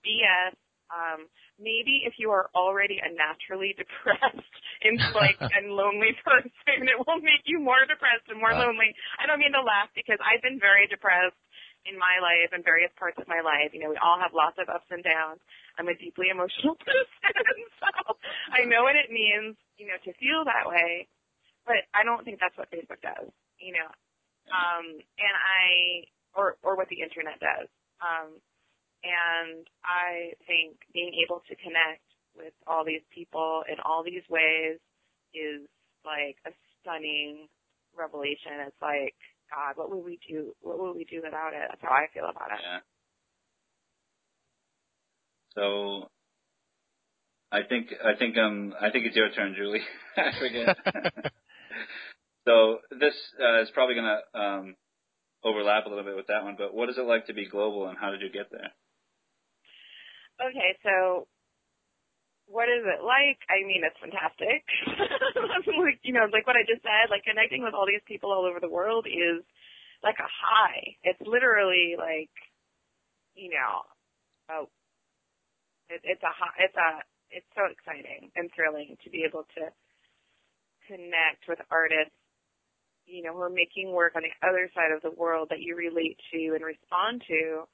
[0.03, 0.55] BS.
[0.93, 1.25] Um,
[1.57, 7.19] maybe if you are already a naturally depressed and like and lonely person, it will
[7.23, 8.67] make you more depressed and more Right.
[8.67, 8.93] lonely.
[9.17, 11.39] I don't mean to laugh because I've been very depressed
[11.83, 13.75] in my life and various parts of my life.
[13.75, 15.41] You know, we all have lots of ups and downs.
[15.75, 18.15] I'm a deeply emotional person, so
[18.53, 21.07] I know what it means, you know, to feel that way.
[21.65, 23.89] But I don't think that's what Facebook does, you know.
[24.51, 26.03] Um, and I,
[26.35, 27.71] or or what the internet does.
[28.03, 28.35] Um,
[29.03, 32.03] and I think being able to connect
[32.35, 34.79] with all these people in all these ways
[35.33, 35.67] is
[36.05, 37.47] like a stunning
[37.97, 38.63] revelation.
[38.67, 39.15] It's like,
[39.51, 40.55] God, what would we do?
[40.61, 41.67] What would we do without it?
[41.69, 42.59] That's how I feel about it.
[42.63, 42.79] Yeah.
[45.55, 46.09] So
[47.51, 49.85] I think I think um I think it's your turn, Julie.
[50.17, 50.77] I forget.
[52.47, 54.75] so this uh, is probably going to um,
[55.43, 56.55] overlap a little bit with that one.
[56.57, 58.71] But what is it like to be global, and how did you get there?
[60.41, 61.27] Okay, so
[62.47, 63.39] what is it like?
[63.47, 64.65] I mean, it's fantastic.
[65.79, 68.45] like, you know, like what I just said, like connecting with all these people all
[68.45, 69.45] over the world is
[70.03, 70.99] like a high.
[71.03, 72.33] It's literally like,
[73.35, 73.87] you know,
[74.51, 74.65] oh,
[75.89, 76.89] it, it's a high, it's a,
[77.31, 79.73] it's so exciting and thrilling to be able to
[80.87, 82.15] connect with artists,
[83.05, 85.75] you know, who are making work on the other side of the world that you
[85.75, 87.67] relate to and respond to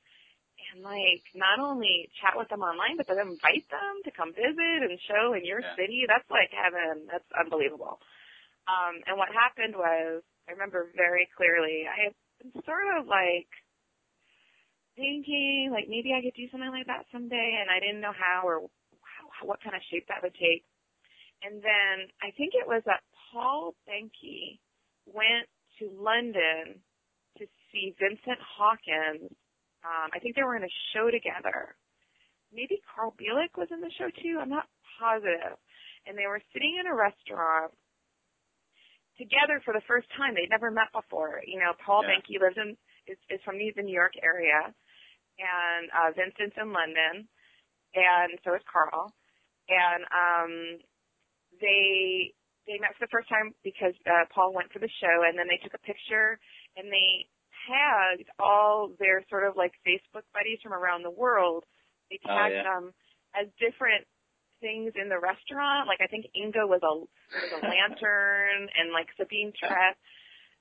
[0.74, 4.80] and like not only chat with them online, but then invite them to come visit
[4.84, 5.76] and show in your Yeah.
[5.76, 6.06] city.
[6.08, 7.08] That's like heaven.
[7.08, 8.00] That's unbelievable.
[8.68, 13.50] Um, and what happened was, I remember very clearly, I had been sort of like
[14.96, 18.46] thinking, like maybe I could do something like that someday, and I didn't know how
[18.46, 18.70] or
[19.02, 20.66] how, what kind of shape that would take.
[21.44, 24.60] And then I think it was that Paul Behnke
[25.06, 25.48] went
[25.80, 26.82] to London
[27.38, 29.32] to see Vincent Hawkins
[29.84, 31.76] um, I think they were in a show together.
[32.52, 34.40] Maybe Carl Bielek was in the show too.
[34.42, 34.68] I'm not
[35.00, 35.56] positive.
[36.08, 37.72] And they were sitting in a restaurant
[39.18, 40.34] together for the first time.
[40.34, 41.42] They'd never met before.
[41.46, 42.18] You know, Paul Yeah.
[42.20, 42.76] Behnke lives in
[43.08, 44.70] is, is from the, the New York area,
[45.40, 47.28] and uh, Vincent's in London,
[47.96, 49.14] and so is Carl.
[49.70, 50.52] And um,
[51.62, 52.34] they
[52.68, 55.48] they met for the first time because uh, Paul went for the show, and then
[55.50, 56.38] they took a picture,
[56.78, 57.26] and they
[57.68, 61.66] tagged all their sort of like Facebook buddies from around the world.
[62.10, 62.64] They Oh, tagged yeah.
[62.64, 62.94] them
[63.38, 64.06] as different
[64.62, 65.88] things in the restaurant.
[65.88, 69.96] Like I think Inga was a was a lantern, and like Sabine Tress,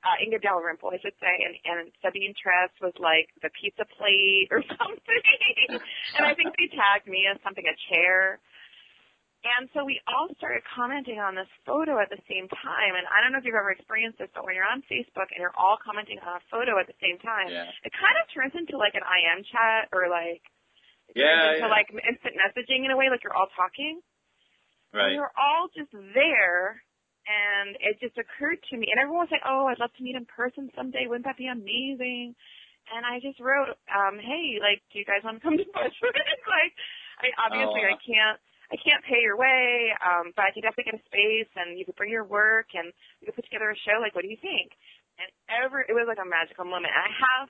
[0.04, 4.48] uh, Inga Dalrymple, I should say, and and Sabine Tress was like the pizza plate
[4.50, 5.80] or something.
[6.16, 8.40] and I think they tagged me as something a chair.
[9.46, 12.98] And so we all started commenting on this photo at the same time.
[12.98, 15.38] And I don't know if you've ever experienced this, but when you're on Facebook and
[15.38, 17.70] you're all commenting on a photo at the same time, Yeah.
[17.86, 20.42] it kind of turns into like an IM chat or like
[21.14, 21.68] Yeah, into yeah.
[21.70, 24.02] like instant messaging in a way, like you're all talking.
[24.92, 25.12] And Right.
[25.14, 26.82] we were all just there,
[27.28, 28.90] and it just occurred to me.
[28.90, 31.06] And everyone was like, "Oh, I'd love to meet in person someday.
[31.06, 32.34] Wouldn't that be amazing?"
[32.92, 36.16] And I just wrote, um, "Hey, like, do you guys want to come to Bushwick?
[36.48, 36.74] like,
[37.20, 40.92] I obviously Oh, I can't." I can't pay your way, um, but I could definitely
[40.92, 43.78] get a space, and you could bring your work, and we could put together a
[43.88, 43.96] show.
[44.00, 44.76] Like, what do you think?
[45.16, 46.92] And every it was like a magical moment.
[46.92, 47.46] And I have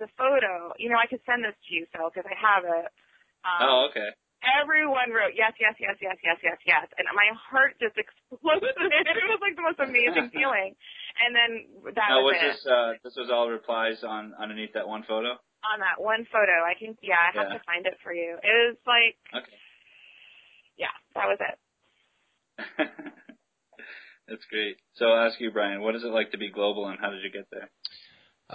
[0.00, 0.72] the photo.
[0.80, 2.88] You know, I could send this to you, Phil, because I have it.
[3.44, 4.10] Um, Oh, okay.
[4.42, 8.72] everyone wrote yes, yes, yes, yes, yes, yes, yes, and my heart just exploded.
[8.80, 10.72] it was like the most amazing feeling.
[11.20, 11.50] And then
[11.94, 15.04] that Now, was, was it this uh, this was all replies on underneath that one
[15.04, 15.36] photo?
[15.62, 16.58] on that one photo.
[16.66, 17.58] I can, yeah, I have Yeah.
[17.58, 18.34] to find it for you.
[18.42, 19.54] It was like, Okay.
[20.82, 21.56] Yeah, that was it.
[24.28, 24.76] That's great.
[24.94, 27.22] So I'll ask you, Brian, what is it like to be global, and how did
[27.22, 27.70] you get there?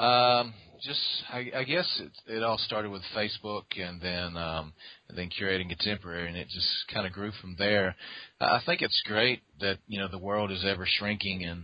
[0.03, 0.99] Um, just
[1.31, 4.73] I, I guess it, it all started with Facebook, and then um,
[5.09, 7.95] and then curating contemporary, and it just kind of grew from there.
[8.39, 11.63] I think it's great that you know the world is ever shrinking, and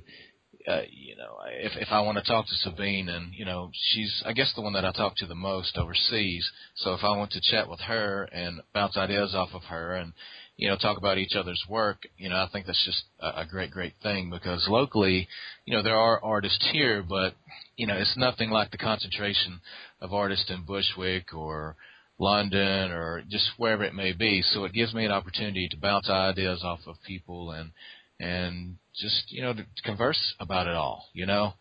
[0.68, 4.24] uh, you know if if I want to talk to Sabine, and you know she's
[4.26, 6.50] I guess the one that I talk to the most overseas.
[6.78, 10.14] So if I want to chat with her and bounce ideas off of her, and
[10.56, 13.46] you know talk about each other's work, you know I think that's just a, a
[13.46, 15.28] great great thing because locally,
[15.66, 17.36] you know there are artists here, but
[17.76, 19.60] you know, it's nothing like the concentration
[20.02, 21.76] of artists in Bushwick or
[22.20, 24.42] London or just wherever it may be.
[24.42, 27.72] So it gives me an opportunity to bounce ideas off of people and
[28.20, 31.08] and just you know to converse about it all.
[31.14, 31.54] You know,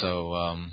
[0.00, 0.72] so um,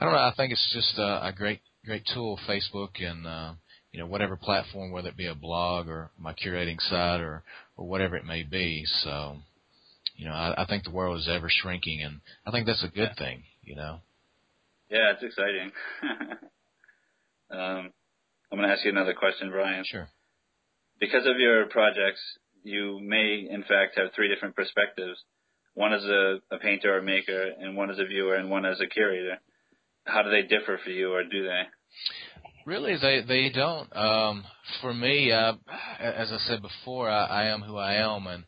[0.00, 0.20] I don't know.
[0.20, 3.52] I think it's just a, a great great tool, Facebook, and uh,
[3.92, 7.44] you know whatever platform, whether it be a blog or my curating site or
[7.76, 8.84] or whatever it may be.
[8.86, 9.36] So
[10.16, 12.88] you know, I, I think the world is ever shrinking, and I think that's a
[12.88, 13.24] good yeah.
[13.24, 13.42] thing.
[13.62, 14.00] You know.
[14.90, 15.72] Yeah, it's exciting.
[17.50, 17.92] um,
[18.50, 19.84] I'm going to ask you another question, Brian.
[19.86, 20.08] Sure.
[21.00, 22.20] Because of your projects,
[22.62, 25.18] you may, in fact, have three different perspectives.
[25.74, 28.80] One as a, a painter or maker, and one as a viewer, and one as
[28.80, 29.38] a curator.
[30.04, 31.62] How do they differ for you, or do they?
[32.64, 33.94] Really, they they don't.
[33.96, 34.44] Um,
[34.80, 35.54] for me, uh,
[35.98, 38.44] as I said before, I, I am who I am, and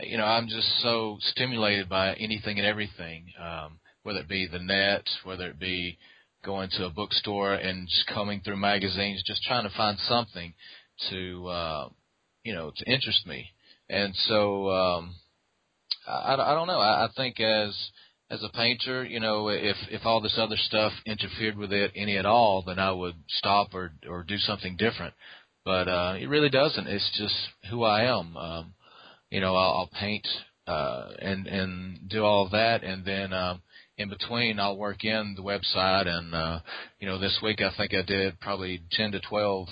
[0.00, 4.58] you know, I'm just so stimulated by anything and everything, um, whether it be the
[4.58, 5.98] net, whether it be
[6.44, 10.54] going to a bookstore and just combing through magazines, just trying to find something
[11.10, 11.88] to, uh,
[12.44, 13.46] you know, to interest me.
[13.88, 15.14] And so, um,
[16.06, 16.80] I, I don't know.
[16.80, 17.74] I, I think as
[18.30, 22.16] as a painter, you know, if if all this other stuff interfered with it any
[22.16, 25.14] at all, then I would stop or or do something different.
[25.64, 26.86] But uh, it really doesn't.
[26.86, 27.34] It's just
[27.70, 28.36] who I am.
[28.36, 28.74] Um,
[29.30, 30.26] you know, I'll, I'll paint
[30.66, 33.62] uh, and and do all of that, and then um,
[33.96, 36.06] in between, I'll work in the website.
[36.06, 36.60] And uh,
[37.00, 39.68] you know, this week I think I did probably ten to twelve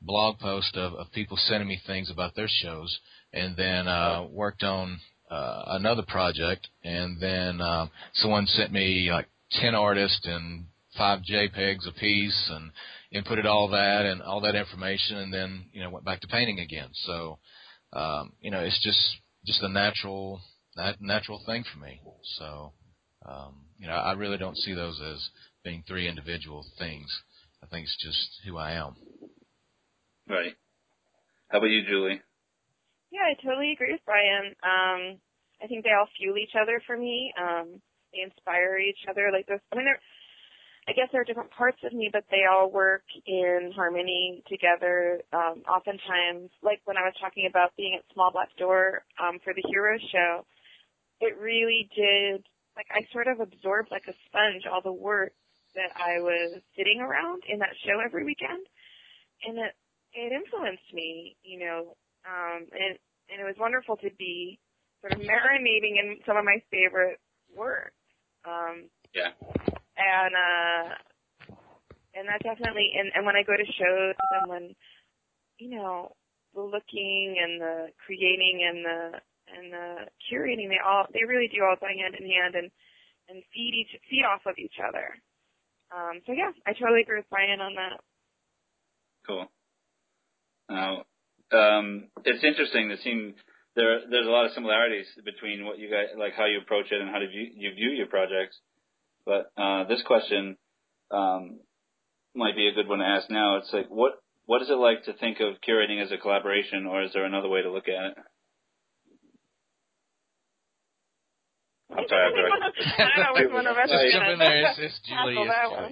[0.00, 2.96] blog posts of, of people sending me things about their shows,
[3.32, 9.28] and then uh, worked on uh, another project, and then uh, someone sent me like
[9.52, 12.70] ten artists and five JPEGs a piece, and
[13.14, 16.60] inputted all that and all that information, and then you know went back to painting
[16.60, 16.88] again.
[16.92, 17.38] So
[17.92, 20.40] um, you know, it's just just a natural
[21.00, 22.00] natural thing for me.
[22.38, 22.72] So,
[23.26, 25.28] um, you know, I really don't see those as
[25.64, 27.06] being three individual things.
[27.62, 28.94] I think it's just who I am.
[30.28, 30.54] Right.
[31.48, 32.20] How about you, Julie?
[33.10, 34.54] Yeah, I totally agree with Brian.
[34.62, 35.18] Um,
[35.62, 37.32] I think they all fuel each other for me.
[37.40, 37.80] Um,
[38.12, 39.30] they inspire each other.
[39.32, 40.00] Like this, I mean, they're
[40.88, 45.20] I guess there are different parts of me, but they all work in harmony together.
[45.34, 49.52] Um, oftentimes, like when I was talking about being at Small Black Door um, for
[49.52, 50.46] the Heroes show,
[51.20, 52.40] it really did,
[52.74, 55.32] like I sort of absorbed like a sponge all the work
[55.74, 58.64] that I was sitting around in that show every weekend.
[59.44, 59.76] And it,
[60.14, 61.96] it influenced me, you know,
[62.28, 62.98] um, and,
[63.32, 64.58] and it was wonderful to be
[65.00, 67.18] sort of marinating in some of my favorite
[67.56, 67.92] work.
[68.44, 69.32] Um, yeah
[69.98, 70.94] and uh
[72.14, 74.64] and that definitely and and when I go to shows and when
[75.58, 76.14] you know
[76.54, 79.00] the looking and the creating and the
[79.54, 79.88] and the
[80.30, 82.70] curating they all they really do all go hand in hand and
[83.28, 85.14] and feed each feed off of each other.
[85.90, 88.00] Um, so yeah, I totally agree with Brian on that.
[89.26, 89.46] Cool.
[90.68, 91.04] Now,
[91.52, 93.34] um, it's interesting to see
[93.74, 94.00] there.
[94.10, 97.10] There's a lot of similarities between what you guys like, how you approach it, and
[97.10, 98.58] how do you, you view your projects.
[99.24, 100.56] But uh, this question
[101.10, 101.60] um,
[102.34, 103.58] might be a good one to ask now.
[103.58, 104.12] It's like, what
[104.46, 107.48] what is it like to think of curating as a collaboration, or is there another
[107.48, 108.14] way to look at it?
[111.90, 113.08] I'm sorry, I'm sorry.
[113.16, 114.70] I know which one of Just jump in there.
[114.70, 115.36] It's, it's Julie.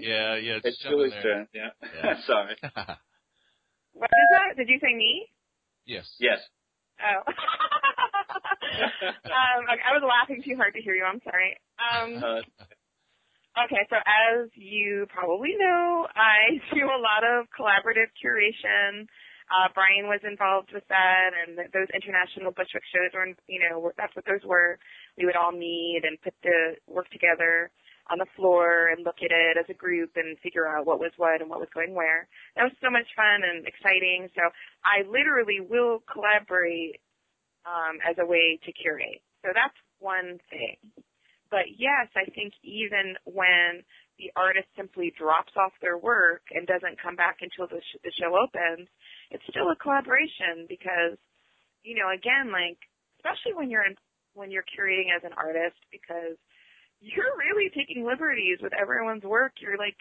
[0.01, 0.55] Yeah, yeah.
[0.57, 1.49] Just it's Julie's turn.
[1.55, 1.69] Yeah.
[1.83, 2.14] yeah.
[2.27, 2.57] sorry.
[3.92, 4.57] what is that?
[4.57, 5.27] Did you say me?
[5.87, 6.07] Yes.
[6.18, 6.38] Yes.
[7.01, 7.22] Oh.
[9.25, 11.05] um, okay, I was laughing too hard to hear you.
[11.05, 11.57] I'm sorry.
[11.79, 12.40] Um, uh,
[13.57, 19.09] Okay, so as you probably know, I do a lot of collaborative curation.
[19.49, 24.12] Uh, Brian was involved with that, and those international Bushwick shows were, you know, that's
[24.12, 24.77] what those were.
[25.16, 27.70] We would all meet and put the work together
[28.11, 31.12] on the floor and look at it as a group and figure out what was
[31.16, 32.29] what and what was going where.
[32.55, 34.29] That was so much fun and exciting.
[34.35, 34.42] So
[34.85, 37.03] I literally will collaborate
[37.66, 39.23] um, as a way to curate.
[39.42, 40.79] So that's one thing.
[41.51, 43.83] But yes, I think even when
[44.19, 48.11] the artist simply drops off their work and doesn't come back until the, sh- the
[48.19, 48.88] show opens,
[49.31, 51.18] it's still a collaboration because,
[51.83, 52.78] you know, again, like
[53.18, 53.95] especially when you're in,
[54.35, 56.39] when you're curating as an artist, because
[57.01, 59.53] you're really taking liberties with everyone's work.
[59.61, 59.97] You're like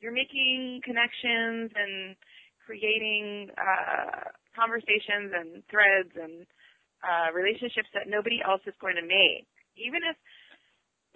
[0.00, 2.16] you're making connections and
[2.64, 6.44] creating uh, conversations and threads and
[7.00, 9.46] uh, relationships that nobody else is going to make.
[9.78, 10.16] Even if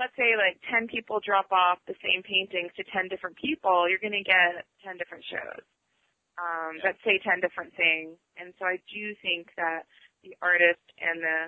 [0.01, 4.01] let's say like 10 people drop off the same paintings to 10 different people, you're
[4.01, 5.61] going to get 10 different shows
[6.41, 8.17] um, that say 10 different things.
[8.41, 9.85] And so I do think that
[10.25, 11.41] the artist and the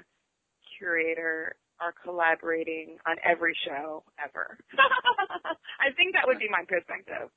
[0.77, 4.57] curator are collaborating on every show ever.
[5.81, 7.29] I think that would be my perspective.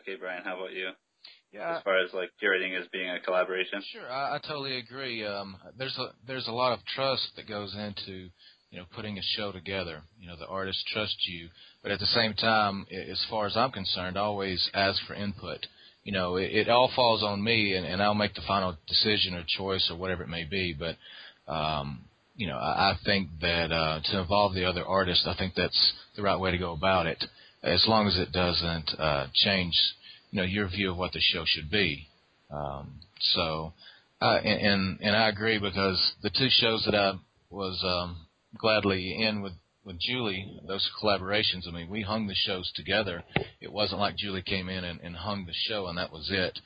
[0.00, 0.90] Okay, Brian, how about you?
[1.52, 1.78] Yeah.
[1.78, 3.82] As far as like curating as being a collaboration.
[3.92, 5.24] Sure, I, I totally agree.
[5.24, 8.28] Um, there's a there's a lot of trust that goes into
[8.70, 10.02] you know, putting a show together.
[10.20, 11.48] You know, the artists trust you,
[11.82, 15.66] but at the same time, as far as I'm concerned, always ask for input.
[16.04, 19.34] You know, it, it all falls on me, and, and I'll make the final decision
[19.34, 20.74] or choice or whatever it may be.
[20.78, 20.96] But
[21.48, 22.04] um,
[22.36, 25.92] you know, I, I think that uh, to involve the other artists, I think that's
[26.16, 27.24] the right way to go about it,
[27.62, 29.74] as long as it doesn't uh, change,
[30.30, 32.08] you know, your view of what the show should be.
[32.50, 33.00] Um,
[33.34, 33.72] so,
[34.20, 37.14] uh, and, and and I agree because the two shows that I
[37.50, 38.26] was um,
[38.58, 39.54] gladly in with
[39.86, 41.66] with Julie, those collaborations.
[41.68, 43.22] I mean, we hung the shows together.
[43.60, 46.58] It wasn't like Julie came in and, and hung the show and that was it.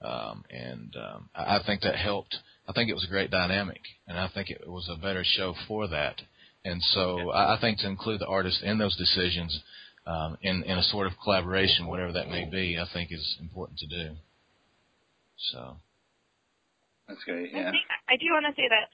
[0.00, 2.36] Um, and um, I, I think that helped.
[2.68, 5.54] I think it was a great dynamic, and I think it was a better show
[5.66, 6.20] for that.
[6.64, 7.26] And so yeah.
[7.28, 9.58] I, I think to include the artist in those decisions,
[10.06, 13.78] um, in in a sort of collaboration, whatever that may be, I think is important
[13.78, 14.16] to do.
[15.52, 15.76] So.
[17.08, 17.50] That's great.
[17.52, 17.68] Yeah.
[17.68, 18.92] I, think, I do want to say that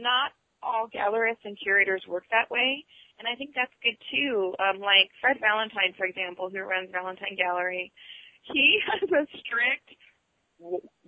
[0.00, 2.84] not all gallerists and curators work that way,
[3.18, 4.56] and I think that's good too.
[4.56, 7.92] Um, like Fred Valentine, for example, who runs Valentine Gallery,
[8.48, 9.92] he has a strict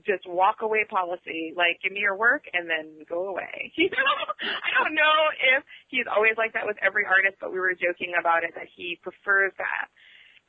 [0.07, 1.53] just walk away policy.
[1.57, 3.73] Like, give me your work and then go away.
[3.83, 5.19] You know, I don't know
[5.59, 8.71] if he's always like that with every artist, but we were joking about it that
[8.71, 9.91] he prefers that.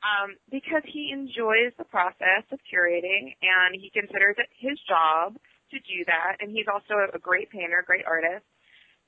[0.04, 5.34] Um, because he enjoys the process of curating and he considers it his job
[5.72, 6.38] to do that.
[6.40, 8.44] And he's also a great painter, great artist.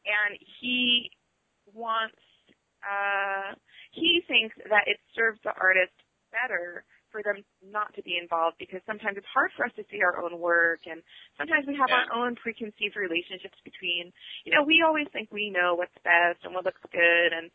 [0.07, 1.11] And he
[1.73, 2.19] wants,
[2.83, 3.55] uh,
[3.93, 5.95] he thinks that it serves the artist
[6.33, 6.85] better
[7.17, 10.21] for them not to be involved because sometimes it's hard for us to see our
[10.21, 11.01] own work and
[11.41, 12.05] sometimes we have yeah.
[12.05, 14.13] our own preconceived relationships between
[14.45, 17.31] you know we always think we know what's best and what looks good.
[17.33, 17.49] And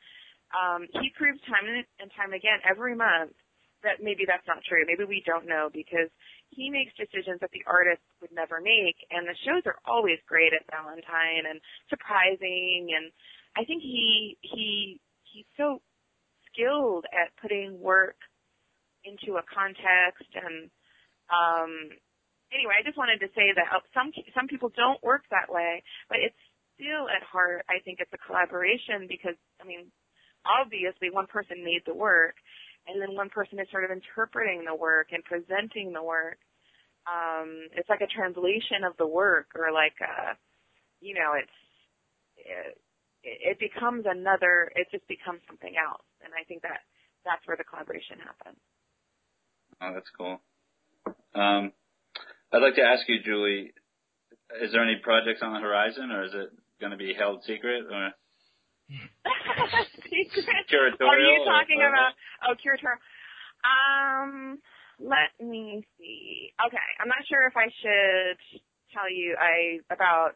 [0.50, 3.38] um he proves time and time again every month
[3.86, 4.82] that maybe that's not true.
[4.90, 6.10] Maybe we don't know because
[6.50, 8.98] he makes decisions that the artist would never make.
[9.14, 12.98] And the shows are always great at valentine and surprising.
[12.98, 13.14] And
[13.54, 14.98] i think he he
[15.30, 15.86] he's so
[16.50, 18.18] skilled at putting work
[19.04, 20.70] into a context and
[21.32, 21.72] um
[22.52, 26.20] anyway, I just wanted to say that some some people don't work that way, but
[26.20, 26.38] it's
[26.76, 29.92] still at heart I think it's a collaboration because I mean
[30.46, 32.36] obviously one person made the work
[32.88, 36.40] and then one person is sort of interpreting the work and presenting the work.
[37.06, 40.38] Um, it's like a translation of the work or like a,
[41.02, 41.58] you know, it's,
[42.38, 42.78] it,
[43.22, 46.06] it becomes another, it just becomes something else.
[46.26, 46.82] And I think that
[47.26, 48.58] that's where the collaboration happens.
[49.82, 50.40] Oh, that's cool.
[51.34, 51.72] Um,
[52.54, 53.74] I'd like to ask you, Julie,
[54.62, 57.86] is there any projects on the horizon, or is it going to be held secret,
[57.92, 58.12] or?
[60.10, 60.68] secret.
[60.72, 61.10] Curatorial.
[61.10, 62.14] Are you talking about?
[62.46, 63.00] Oh, curatorial.
[63.64, 64.60] Um,
[65.00, 66.54] let me see.
[66.68, 68.38] Okay, I'm not sure if I should
[68.94, 70.36] tell you I about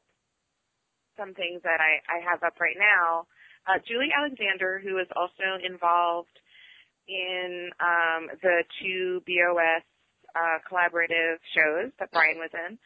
[1.18, 3.28] some things that I I have up right now.
[3.68, 6.34] Uh, Julie Alexander, who is also involved
[7.08, 9.84] in um, the two BOS
[10.36, 12.78] uh, collaborative shows that Brian was in.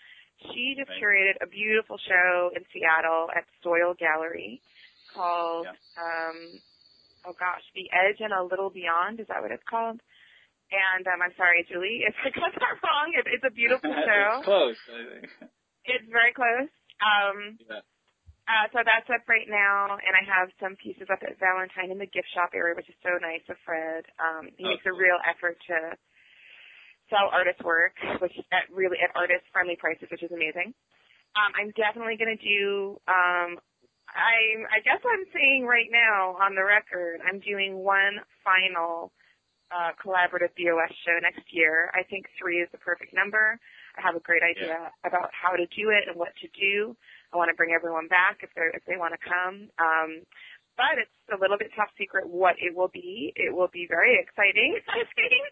[0.53, 1.01] She just right.
[1.01, 4.61] curated a beautiful show in Seattle at Soil Gallery
[5.13, 6.37] called, um,
[7.27, 9.19] oh gosh, The Edge and a Little Beyond.
[9.19, 9.99] Is that what it's called?
[10.69, 13.11] And um, I'm sorry, Julie, if I got that wrong.
[13.17, 14.37] It, it's a beautiful show.
[14.37, 15.51] it's close, I think.
[15.85, 16.69] It's very close.
[17.01, 17.81] Um, yeah.
[18.49, 22.01] Uh, so that's up right now, and I have some pieces up at Valentine in
[22.01, 24.09] the gift shop area, which is so nice of Fred.
[24.17, 25.93] Um, he oh, makes a real effort to
[27.13, 30.73] sell artist work, which at really at artist friendly prices, which is amazing.
[31.37, 32.97] Um, I'm definitely going to do.
[33.05, 33.61] Um,
[34.09, 39.13] I I guess I'm saying right now on the record, I'm doing one final
[39.69, 41.93] uh, collaborative BOS show next year.
[41.93, 43.61] I think three is the perfect number.
[43.97, 44.89] I have a great idea yeah.
[45.05, 46.97] about how to do it and what to do.
[47.31, 49.69] I want to bring everyone back if they if they want to come.
[49.77, 50.25] Um,
[50.79, 53.35] but it's a little bit top secret what it will be.
[53.35, 55.51] It will be very exciting, I think.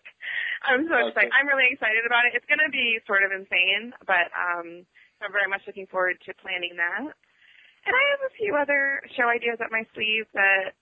[0.64, 1.28] I'm so okay.
[1.28, 1.36] excited.
[1.36, 2.32] I'm really excited about it.
[2.32, 4.88] It's going to be sort of insane, but um,
[5.20, 7.12] I'm very much looking forward to planning that.
[7.88, 10.80] And I have a few other show ideas up my sleeve that,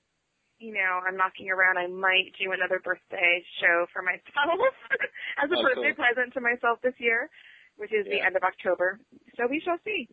[0.62, 1.82] you know, I'm knocking around.
[1.82, 4.62] I might do another birthday show for myself
[5.42, 7.34] as a oh, birthday present to myself this year,
[7.82, 8.14] which is yeah.
[8.14, 9.02] the end of October.
[9.38, 10.06] So we shall see.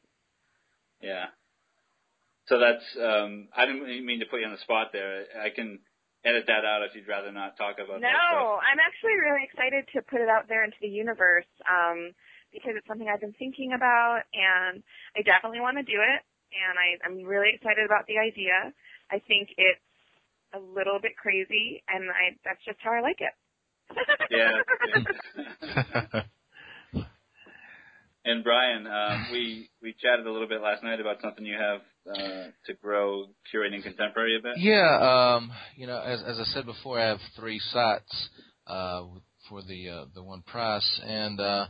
[1.02, 1.26] Yeah.
[2.46, 5.26] So that's um I didn't mean to put you on the spot there.
[5.38, 5.78] I can
[6.24, 8.14] edit that out if you'd rather not talk about no, that.
[8.14, 12.14] No, I'm actually really excited to put it out there into the universe um
[12.52, 14.82] because it's something I've been thinking about and
[15.16, 16.20] I definitely want to do it
[16.54, 18.72] and I I'm really excited about the idea.
[19.10, 19.80] I think it's
[20.54, 23.34] a little bit crazy and I that's just how I like it.
[24.30, 24.62] yeah.
[28.24, 31.80] And Brian, um, we we chatted a little bit last night about something you have
[32.08, 34.58] uh, to grow curating contemporary a bit.
[34.58, 38.28] Yeah, um, you know, as as I said before, I have three sites
[38.68, 39.02] uh,
[39.48, 41.66] for the uh, the one price, and uh,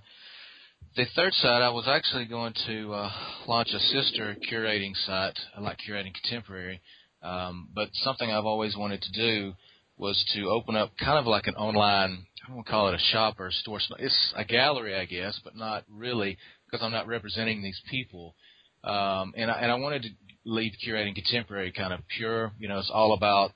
[0.95, 3.11] the third site I was actually going to uh,
[3.47, 5.39] launch a sister curating site.
[5.59, 6.83] Like curating contemporary,
[7.23, 9.55] um, but something I've always wanted to do
[9.97, 12.95] was to open up kind of like an online I don't want to call it
[12.95, 13.79] a shop or a store.
[13.99, 16.37] It's a gallery, I guess, but not really
[16.67, 18.35] because I'm not representing these people.
[18.83, 20.09] Um, and I, and I wanted to
[20.45, 22.53] leave curating contemporary kind of pure.
[22.59, 23.53] You know, it's all about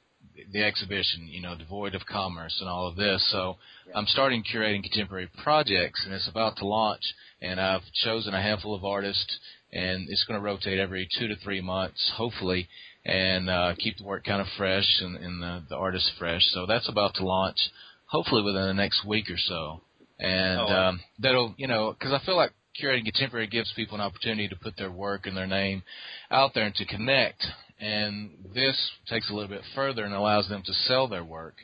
[0.52, 1.26] the exhibition.
[1.26, 3.26] You know, devoid of commerce and all of this.
[3.32, 3.56] So
[3.88, 3.94] yeah.
[3.96, 7.02] I'm starting curating contemporary projects, and it's about to launch.
[7.42, 9.38] And I've chosen a handful of artists,
[9.72, 12.68] and it's going to rotate every two to three months, hopefully,
[13.04, 16.42] and uh, keep the work kind of fresh and, and the, the artists fresh.
[16.52, 17.58] So that's about to launch
[18.06, 19.80] hopefully within the next week or so.
[20.18, 20.88] And oh, wow.
[20.88, 24.56] um, that'll, you know, because I feel like curating contemporary gives people an opportunity to
[24.56, 25.82] put their work and their name
[26.30, 27.44] out there and to connect.
[27.78, 31.56] And this takes a little bit further and allows them to sell their work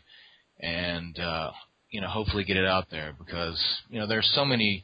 [0.61, 1.51] and uh,
[1.91, 4.83] you know hopefully get it out there because you know there's so many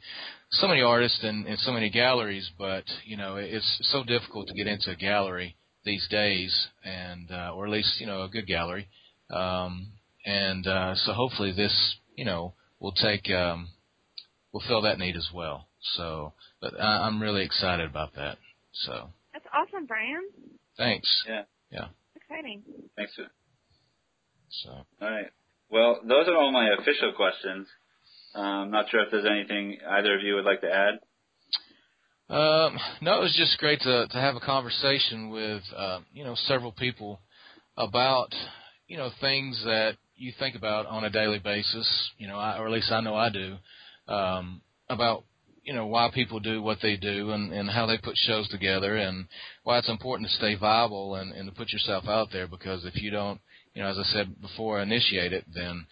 [0.51, 4.53] so many artists and, and so many galleries, but you know it's so difficult to
[4.53, 5.55] get into a gallery
[5.85, 8.87] these days, and uh, or at least you know a good gallery.
[9.29, 9.87] Um,
[10.25, 13.69] and uh, so hopefully this, you know, will take um,
[14.51, 15.67] will fill that need as well.
[15.95, 18.37] So, but I, I'm really excited about that.
[18.73, 20.27] So that's awesome, Brian.
[20.77, 21.23] Thanks.
[21.27, 21.43] Yeah.
[21.71, 21.87] Yeah.
[22.15, 22.63] Exciting.
[22.95, 23.15] Thanks.
[23.15, 23.27] Sir.
[24.63, 24.69] So.
[24.71, 25.29] All right.
[25.69, 27.67] Well, those are all my official questions.
[28.35, 30.99] Uh, I'm not sure if there's anything either of you would like to add.
[32.29, 36.35] Um, no, it was just great to to have a conversation with uh, you know
[36.35, 37.21] several people
[37.75, 38.33] about
[38.87, 42.67] you know things that you think about on a daily basis, you know, I, or
[42.67, 43.55] at least I know I do,
[44.07, 45.23] um, about
[45.63, 48.95] you know why people do what they do and, and how they put shows together
[48.95, 49.27] and
[49.63, 53.01] why it's important to stay viable and, and to put yourself out there because if
[53.01, 53.39] you don't,
[53.73, 55.85] you know, as I said before, initiate it, then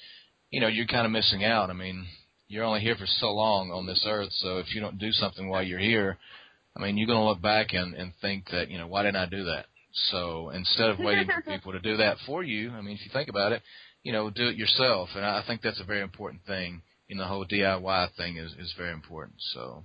[0.49, 1.69] you know you're kind of missing out.
[1.69, 2.05] I mean,
[2.47, 5.47] you're only here for so long on this earth, so if you don't do something
[5.49, 6.17] while you're here,
[6.75, 9.17] I mean, you're going to look back and, and think that you know why didn't
[9.17, 9.67] I do that?
[10.11, 13.11] So instead of waiting for people to do that for you, I mean, if you
[13.13, 13.61] think about it,
[14.07, 15.09] you know, do it yourself.
[15.15, 16.81] And I think that's a very important thing.
[17.09, 19.35] You know, the whole DIY thing is is very important.
[19.53, 19.83] So.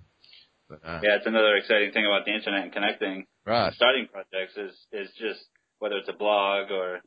[0.68, 3.26] But, uh, yeah, it's another exciting thing about the internet and connecting.
[3.44, 3.74] Right.
[3.74, 5.40] Starting projects is is just
[5.80, 7.00] whether it's a blog or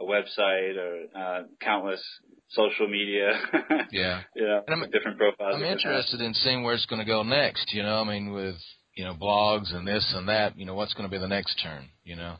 [0.00, 2.02] a website or uh, countless
[2.48, 3.32] social media.
[3.92, 4.22] yeah.
[4.34, 5.56] You know, and I'm, different profiles.
[5.56, 7.74] I'm interested in seeing where it's going to go next.
[7.74, 8.56] You know, I mean, with
[8.96, 10.58] you know blogs and this and that.
[10.58, 11.90] You know, what's going to be the next turn?
[12.02, 12.36] You know,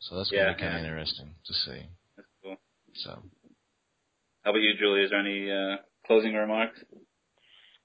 [0.00, 0.88] so that's going to be kind of yeah.
[0.88, 1.82] interesting to see.
[2.16, 2.56] That's cool.
[2.94, 3.22] So.
[4.44, 5.00] How about you, Julie?
[5.00, 6.78] Is there any uh, closing remarks?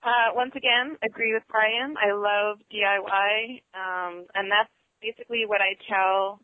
[0.04, 1.96] Uh, once again, agree with Brian.
[1.96, 4.70] I love DIY, um, and that's
[5.02, 6.42] basically what I tell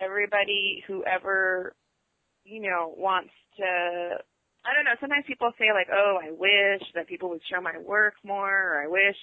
[0.00, 1.74] everybody who ever,
[2.44, 4.18] you know, wants to.
[4.66, 4.98] I don't know.
[5.00, 8.82] Sometimes people say like, "Oh, I wish that people would show my work more," or
[8.82, 9.16] "I wish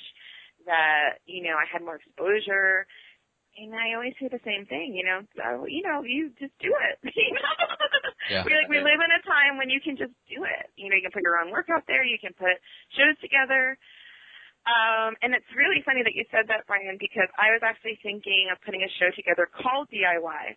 [0.65, 2.87] that you know I had more exposure."
[3.57, 6.69] And I always say the same thing, you know, so, you know, you just do
[6.69, 7.01] it.
[8.29, 8.45] yeah.
[8.45, 10.69] we like we live in a time when you can just do it.
[10.77, 12.53] You know, you can put your own work out there, you can put
[12.93, 13.73] shows together.
[14.69, 18.53] Um, and it's really funny that you said that, Brian, because I was actually thinking
[18.53, 20.53] of putting a show together called DIY.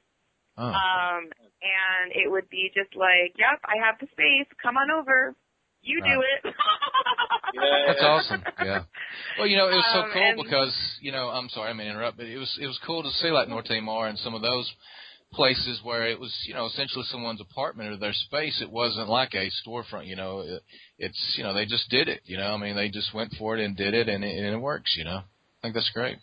[0.61, 0.67] Oh.
[0.67, 1.31] Um,
[1.65, 5.33] and it would be just like, yep, I have the space, come on over.
[5.83, 6.55] You do it.
[7.87, 8.43] That's awesome.
[8.63, 8.85] Yeah.
[9.39, 11.87] Well, you know, it was so um, cool because you know, I'm sorry, I mean
[11.87, 14.35] to interrupt, but it was it was cool to see like Norte Maar and some
[14.35, 14.71] of those
[15.33, 18.61] places where it was you know essentially someone's apartment or their space.
[18.61, 20.07] It wasn't like a storefront.
[20.07, 20.63] You know, it,
[20.99, 22.21] it's you know they just did it.
[22.25, 24.55] You know, I mean they just went for it and did it, and it, and
[24.55, 24.95] it works.
[24.97, 26.19] You know, I think that's great.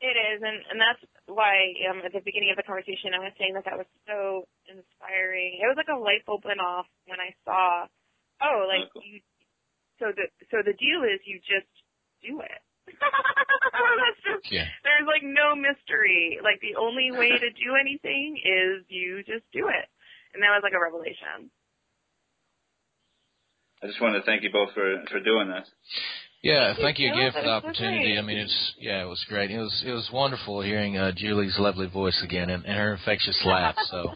[0.00, 3.32] It is, and and that's why um, at the beginning of the conversation I was
[3.38, 5.60] saying that that was so inspiring.
[5.62, 7.86] It was like a light bulb went off when I saw
[8.44, 9.20] Oh, like you.
[9.98, 11.70] So the so the deal is you just
[12.20, 12.60] do it.
[12.92, 14.68] That's just, yeah.
[14.84, 16.38] There's like no mystery.
[16.44, 19.86] Like the only way to do anything is you just do it,
[20.34, 21.48] and that was like a revelation.
[23.82, 25.68] I just want to thank you both for for doing this.
[26.42, 28.18] Yeah, thank you again for the opportunity.
[28.18, 29.50] I mean, it's yeah, it was great.
[29.50, 33.40] It was it was wonderful hearing uh, Julie's lovely voice again and, and her infectious
[33.46, 33.76] laugh.
[33.90, 34.12] So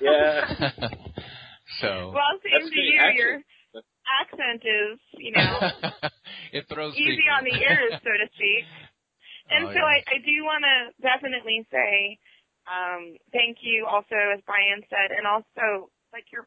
[0.00, 0.70] yeah.
[1.80, 3.00] So well, same to you.
[3.14, 3.40] Your
[4.04, 5.52] accent is, you know,
[6.52, 7.38] it throws easy people.
[7.38, 8.66] on the ears, so to speak.
[9.50, 10.00] And oh, so yeah.
[10.00, 12.16] I, I do want to definitely say
[12.70, 16.46] um, thank you, also as Brian said, and also like your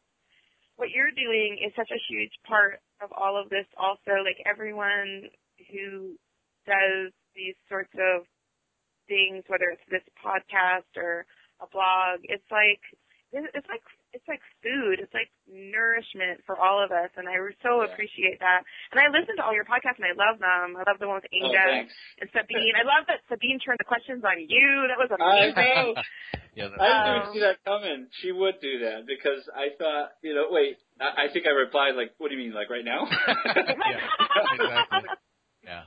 [0.75, 3.67] what you're doing is such a huge part of all of this.
[3.77, 5.27] Also, like everyone
[5.71, 6.15] who
[6.67, 8.27] does these sorts of
[9.07, 11.27] things, whether it's this podcast or
[11.59, 12.83] a blog, it's like
[13.31, 13.83] it's like
[14.15, 15.03] it's like food.
[15.03, 17.91] It's like nourishment for all of us, and I so Yeah.
[17.91, 18.63] appreciate that.
[18.95, 20.79] And I listen to all your podcasts, and I love them.
[20.79, 21.93] I love the one with Oh, Inga thanks.
[22.23, 22.73] and Sabine.
[22.79, 24.87] I love that Sabine turned the questions on you.
[24.87, 25.59] That was I amazing.
[25.75, 25.99] know.
[26.55, 28.07] yeah, I didn't Um, even see that coming.
[28.23, 30.79] She would do that because I thought, you know, wait.
[30.99, 33.03] I, I think I replied like, "What do you mean, like right now?"
[33.51, 33.99] yeah,
[34.55, 35.03] exactly.
[35.65, 35.83] Yeah.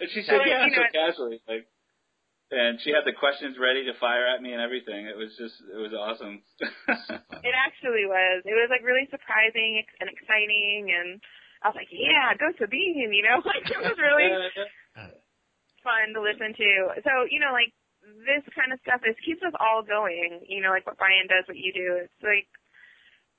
[0.00, 1.68] and she So, said, "Yeah," you so know, casually, like,
[2.50, 5.06] and she had the questions ready to fire at me and everything.
[5.06, 6.42] It was just, it was awesome.
[7.40, 8.44] It actually was.
[8.44, 11.16] It was like really surprising and exciting, and
[11.64, 14.28] I was like, yeah, go Sabine, you know, like it was really
[15.86, 16.70] fun to listen to.
[17.00, 17.72] So, you know, like
[18.28, 20.44] this kind of stuff, this keeps us all going.
[20.44, 22.04] You know, like what Brian does, what you do.
[22.04, 22.48] It's like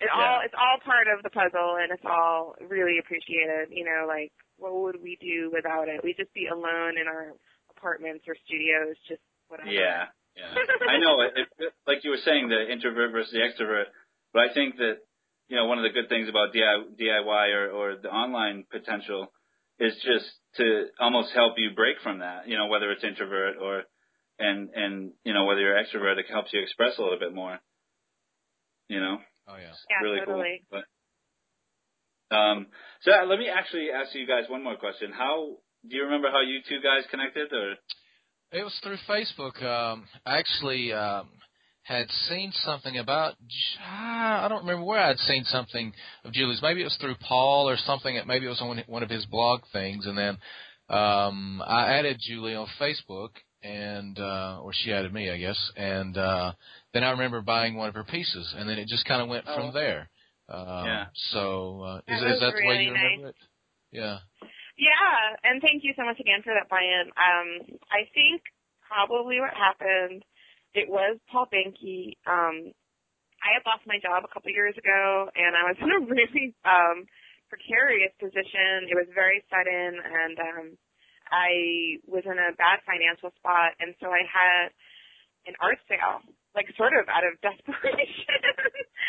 [0.02, 0.46] it all Yeah.
[0.50, 3.70] it's all part of the puzzle, and it's all really appreciated.
[3.70, 6.02] You know, like what would we do without it?
[6.04, 7.34] We'd just be alone in our
[7.82, 9.74] apartments or studios, just whatever.
[9.74, 10.54] Yeah, yeah.
[10.86, 11.26] I know.
[11.26, 13.90] It, it, like you were saying, the introvert versus the extrovert.
[14.34, 15.02] But I think that
[15.50, 19.34] you know one of the good things about DIY or, or the online potential
[19.80, 22.48] is just to almost help you break from that.
[22.48, 23.84] You know, whether it's introvert or
[24.38, 27.60] and and you know whether you're extrovert, it helps you express a little bit more.
[28.88, 29.18] You know,
[29.48, 29.70] Oh yeah.
[29.70, 30.64] it's Yeah, really totally.
[30.70, 30.82] cool.
[32.30, 32.68] But um,
[33.04, 35.12] so let me actually ask you guys one more question.
[35.12, 35.58] How
[35.88, 37.52] do you remember how you two guys connected?
[37.54, 37.72] Or
[38.52, 39.62] It was through Facebook.
[39.64, 41.30] Um, I actually um,
[41.84, 43.36] had seen something about.
[43.84, 46.62] ah, I don't remember where I'd seen something of Julie's.
[46.62, 48.20] Maybe it was through Paul or something.
[48.28, 50.06] Maybe it was on one of his blog things.
[50.06, 50.38] And then
[50.90, 53.30] um, I added Julie on Facebook,
[53.64, 55.72] and uh, or she added me, I guess.
[55.76, 56.54] And uh,
[56.94, 59.46] then I remember buying one of her pieces, and then it just kind of went
[59.48, 59.56] Oh.
[59.56, 60.10] from there.
[60.50, 61.06] Um, Yeah.
[61.32, 63.36] So uh, That is, was is that the way really you remember it?
[63.92, 64.18] Yeah.
[64.78, 67.12] Yeah, and thank you so much again for that, Brian.
[67.16, 68.42] Um, I think
[68.88, 70.24] probably what happened,
[70.74, 72.16] it was Paul Behnke.
[72.28, 72.72] Um,
[73.42, 76.56] I had lost my job a couple years ago, and I was in a really
[76.64, 77.06] um,
[77.50, 78.88] precarious position.
[78.88, 80.66] It was very sudden, and um,
[81.32, 84.72] I was in a bad financial spot, and so I had
[85.48, 86.22] an art sale,
[86.54, 88.44] like sort of out of desperation.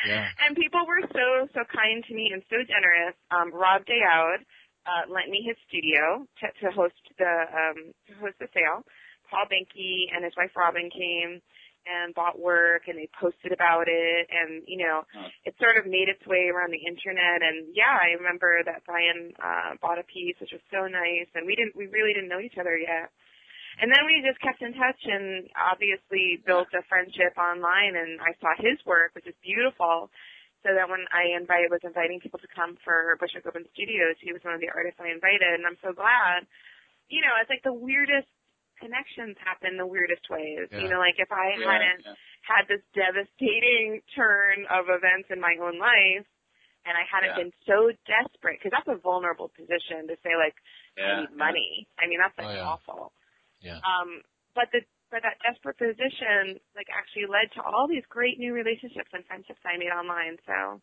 [0.08, 0.26] Yeah.
[0.42, 3.14] And people were so so kind to me and so generous.
[3.30, 4.42] Um, Rob de Oude
[4.86, 7.78] uh, lent me his studio to, to host the um,
[8.08, 8.82] to host the sale.
[9.30, 11.40] Paul Behnke and his wife Robin came
[11.82, 15.02] and bought work, and they posted about it, and you know,
[15.42, 17.42] it sort of made its way around the internet.
[17.42, 21.46] And yeah, I remember that Brian uh, bought a piece, which was so nice, and
[21.46, 23.10] we didn't we really didn't know each other yet.
[23.80, 28.36] And then we just kept in touch and obviously built a friendship online and I
[28.36, 30.12] saw his work, which is beautiful.
[30.62, 34.30] So that when I invited was inviting people to come for Bushwick Open Studios, he
[34.30, 36.46] was one of the artists I invited and I'm so glad.
[37.10, 38.30] You know, it's like the weirdest
[38.78, 40.70] connections happen the weirdest ways.
[40.70, 40.86] Yeah.
[40.86, 42.14] You know, like if I Yeah, hadn't yeah.
[42.46, 46.26] had this devastating turn of events in my own life
[46.86, 47.42] and I hadn't Yeah.
[47.46, 50.54] been so desperate, because that's a vulnerable position to say like,
[50.96, 51.86] Yeah, I need money.
[51.98, 52.66] I mean, that's like Oh, yeah.
[52.70, 53.12] awful.
[53.60, 53.78] Yeah.
[53.82, 54.22] Um,
[54.54, 54.82] but the
[55.12, 59.60] but that desperate position like actually led to all these great new relationships and friendships
[59.62, 60.40] I made online.
[60.48, 60.80] So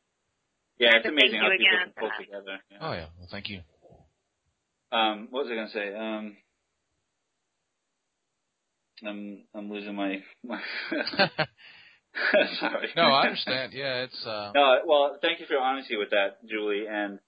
[0.77, 2.55] Yeah, it's have to amazing thank how you people again pull together.
[2.69, 2.77] Yeah.
[2.79, 3.09] Oh yeah.
[3.17, 3.59] Well, thank you.
[4.93, 5.87] Um, what was I gonna say?
[5.97, 6.37] Um,
[9.03, 10.61] I'm I'm losing my my.
[12.59, 12.89] Sorry.
[12.95, 13.73] no, I understand.
[13.73, 16.85] Yeah, it's uh, No, well, thank you for your honesty with that, Julie.
[16.89, 17.19] And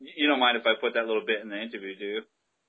[0.00, 2.20] you don't mind if I put that little bit in the interview, do you?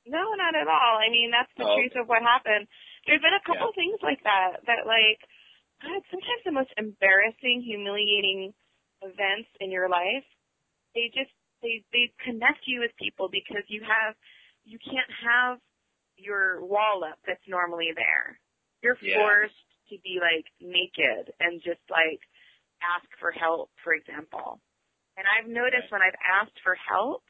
[0.05, 0.97] no, not at all.
[0.99, 2.67] I mean, that's the Oh, truth of what happened.
[3.07, 5.19] There's been a couple things like that that like
[5.81, 8.53] God, sometimes the most embarrassing, humiliating
[9.01, 10.25] events in your life,
[10.95, 11.31] they just
[11.61, 14.15] they they connect you with people because you have
[14.65, 15.59] you can't have
[16.17, 18.39] your wall up that's normally there.
[18.83, 19.17] You're Yeah.
[19.17, 22.21] forced to be like naked and just like
[22.81, 24.61] ask for help, for example.
[25.17, 27.23] And I've noticed when I've asked for help,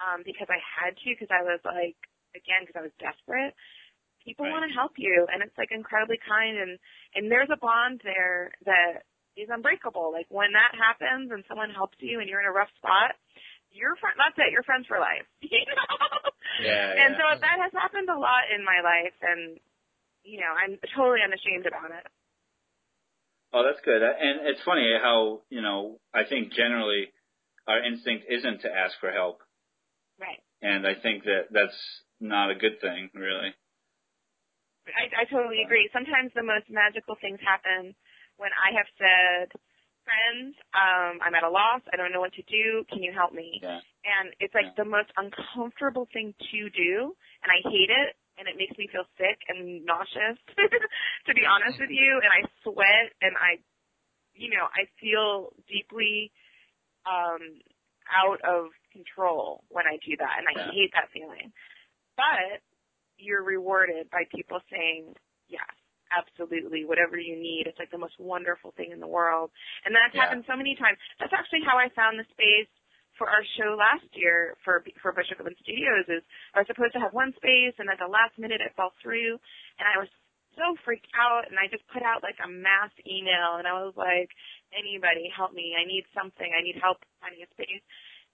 [0.00, 1.96] um, because I had to, because I was like,
[2.34, 3.54] again, because I was desperate,
[4.24, 4.52] people Right.
[4.52, 6.78] want to help you, and it's like incredibly kind, and
[7.14, 9.04] and there's a bond there that
[9.36, 10.12] is unbreakable.
[10.12, 13.16] Like when that happens and someone helps you and you're in a rough spot,
[13.70, 14.16] you're friend.
[14.18, 14.52] That's it.
[14.52, 15.26] You're friends for life.
[15.52, 16.30] You know?
[16.62, 17.18] Yeah, And yeah.
[17.18, 19.58] so that has happened a lot in my life, and
[20.22, 22.06] you know, I'm totally unashamed about it.
[23.52, 24.00] Oh, that's good.
[24.02, 27.12] And it's funny how you know I think generally
[27.66, 29.40] our instinct isn't to ask for help,
[30.20, 30.40] Right.
[30.60, 31.78] and I think that that's
[32.20, 33.54] not a good thing, really.
[34.90, 35.88] I, I totally agree.
[35.92, 37.94] Sometimes the most magical things happen
[38.36, 39.54] when I have said,
[40.02, 41.82] friends, um, I'm at a loss.
[41.92, 42.82] I don't know what to do.
[42.90, 43.62] Can you help me?
[43.62, 43.78] Yeah.
[44.02, 47.14] and it's like the most uncomfortable thing to do,
[47.46, 50.38] and I hate it, and it makes me feel sick and nauseous,
[51.26, 53.62] to be honest with you, and I sweat, and I,
[54.34, 56.32] you know, I feel deeply
[57.06, 57.62] um
[58.10, 61.54] out of control when I do that, and I hate that feeling.
[62.18, 62.58] But
[63.22, 65.14] you're rewarded by people saying
[65.48, 65.70] yes,
[66.10, 67.64] absolutely, whatever you need.
[67.70, 69.50] It's like the most wonderful thing in the world.
[69.86, 70.28] And that's Yeah.
[70.28, 70.98] happened so many times.
[71.20, 72.68] That's actually how I found the space
[73.18, 76.22] for our show last year for for Bush Open Studios is
[76.54, 79.38] I was supposed to have one space and at the last minute it fell through
[79.78, 80.08] and I was
[80.56, 83.94] so freaked out and I just put out like a mass email and I was
[83.96, 84.28] like,
[84.72, 87.84] Anybody help me, I need something, I need help finding a space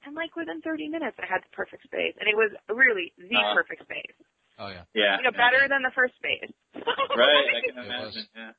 [0.06, 2.14] and like within thirty minutes I had the perfect space.
[2.20, 3.54] And it was really the Uh-huh.
[3.58, 4.14] perfect space.
[4.58, 4.82] Oh yeah.
[4.94, 5.16] Yeah.
[5.18, 6.50] You know, better than the first base.
[6.74, 8.26] right, I can imagine.
[8.34, 8.50] Yeah.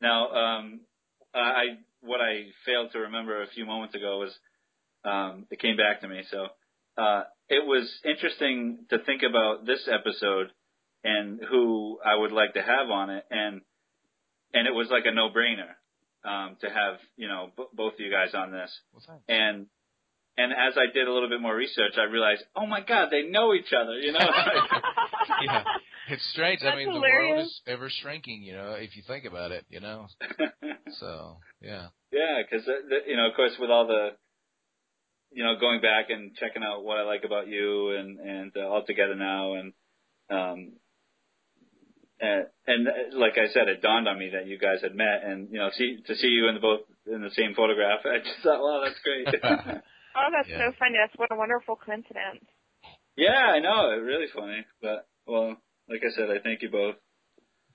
[0.00, 0.80] Now, um,
[1.34, 4.32] I what I failed to remember a few moments ago was
[5.04, 6.22] um, it came back to me.
[6.30, 6.46] So
[6.98, 10.48] uh, it was interesting to think about this episode
[11.04, 13.60] and who I would like to have on it, and
[14.52, 15.74] and it was like a no-brainer
[16.24, 18.70] um, to have you know b- both of you guys on this.
[18.92, 19.24] Well, thanks.
[19.28, 19.66] And
[20.36, 23.22] and as I did a little bit more research, I realized, oh my God, they
[23.22, 23.98] know each other.
[23.98, 24.20] You know.
[25.44, 25.62] Yeah.
[26.08, 26.62] It's strange.
[26.62, 28.42] I That's mean, the world is ever shrinking.
[28.42, 29.64] You know, if you think about it.
[29.68, 30.06] You know.
[30.98, 31.86] So yeah.
[32.12, 32.66] Yeah, because
[33.06, 34.10] you know, of course, with all the,
[35.32, 38.68] you know, going back and checking out what I like about you and and uh,
[38.68, 39.72] all together now, and
[40.28, 40.72] um,
[42.20, 45.24] and, and uh, like I said, it dawned on me that you guys had met,
[45.24, 48.18] and you know, see to see you in the both in the same photograph, I
[48.18, 49.82] just thought, wow, that's great.
[50.16, 50.58] Oh, that's Yeah.
[50.70, 50.96] so funny.
[51.00, 52.44] That's what a wonderful coincidence.
[53.16, 55.56] yeah, I know, it really funny, but well,
[55.88, 56.96] like I said, I thank you both.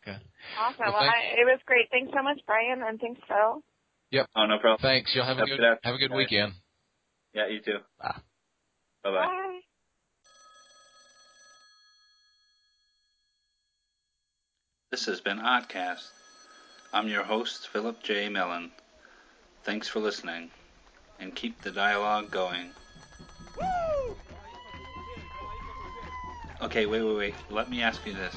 [0.02, 0.18] Okay.
[0.60, 0.80] Awesome.
[0.80, 1.88] Well, Well, I, it was great.
[1.92, 3.62] Thanks so much, Brian, and thanks, Phil.
[4.12, 4.28] Yep.
[4.36, 4.80] Oh, no problem.
[4.82, 5.12] Thanks.
[5.14, 6.18] You'll have a Have a good good afternoon, have a good guys.
[6.18, 6.54] weekend.
[7.34, 7.80] Yeah, you too.
[8.00, 8.22] Bye.
[9.04, 9.26] Bye bye.
[9.26, 9.60] Bye.
[14.92, 16.08] This has been ahtcast.
[16.94, 18.30] I'm your host, Phillip J.
[18.30, 18.72] Mellen.
[19.66, 20.50] Thanks for listening,
[21.20, 22.72] and keep the dialogue going.
[26.62, 27.36] Okay, wait, wait, wait.
[27.50, 28.36] Let me ask you this.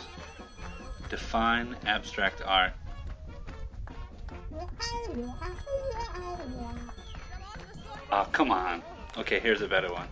[1.09, 2.73] Define abstract art.
[8.13, 8.83] Oh, come on.
[9.17, 10.09] Okay, here's a better one.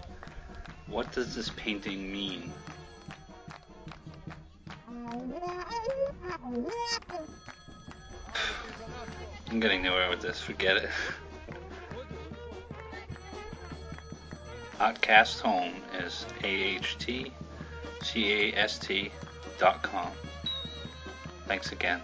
[0.86, 2.50] What does this painting mean?
[9.50, 10.40] I'm getting nowhere with this.
[10.40, 10.90] Forget it.
[14.78, 15.74] ahtcast Home
[16.04, 17.32] is A-H-T-C-A-S-T
[19.58, 20.10] dot com.
[21.46, 22.00] Thanks again.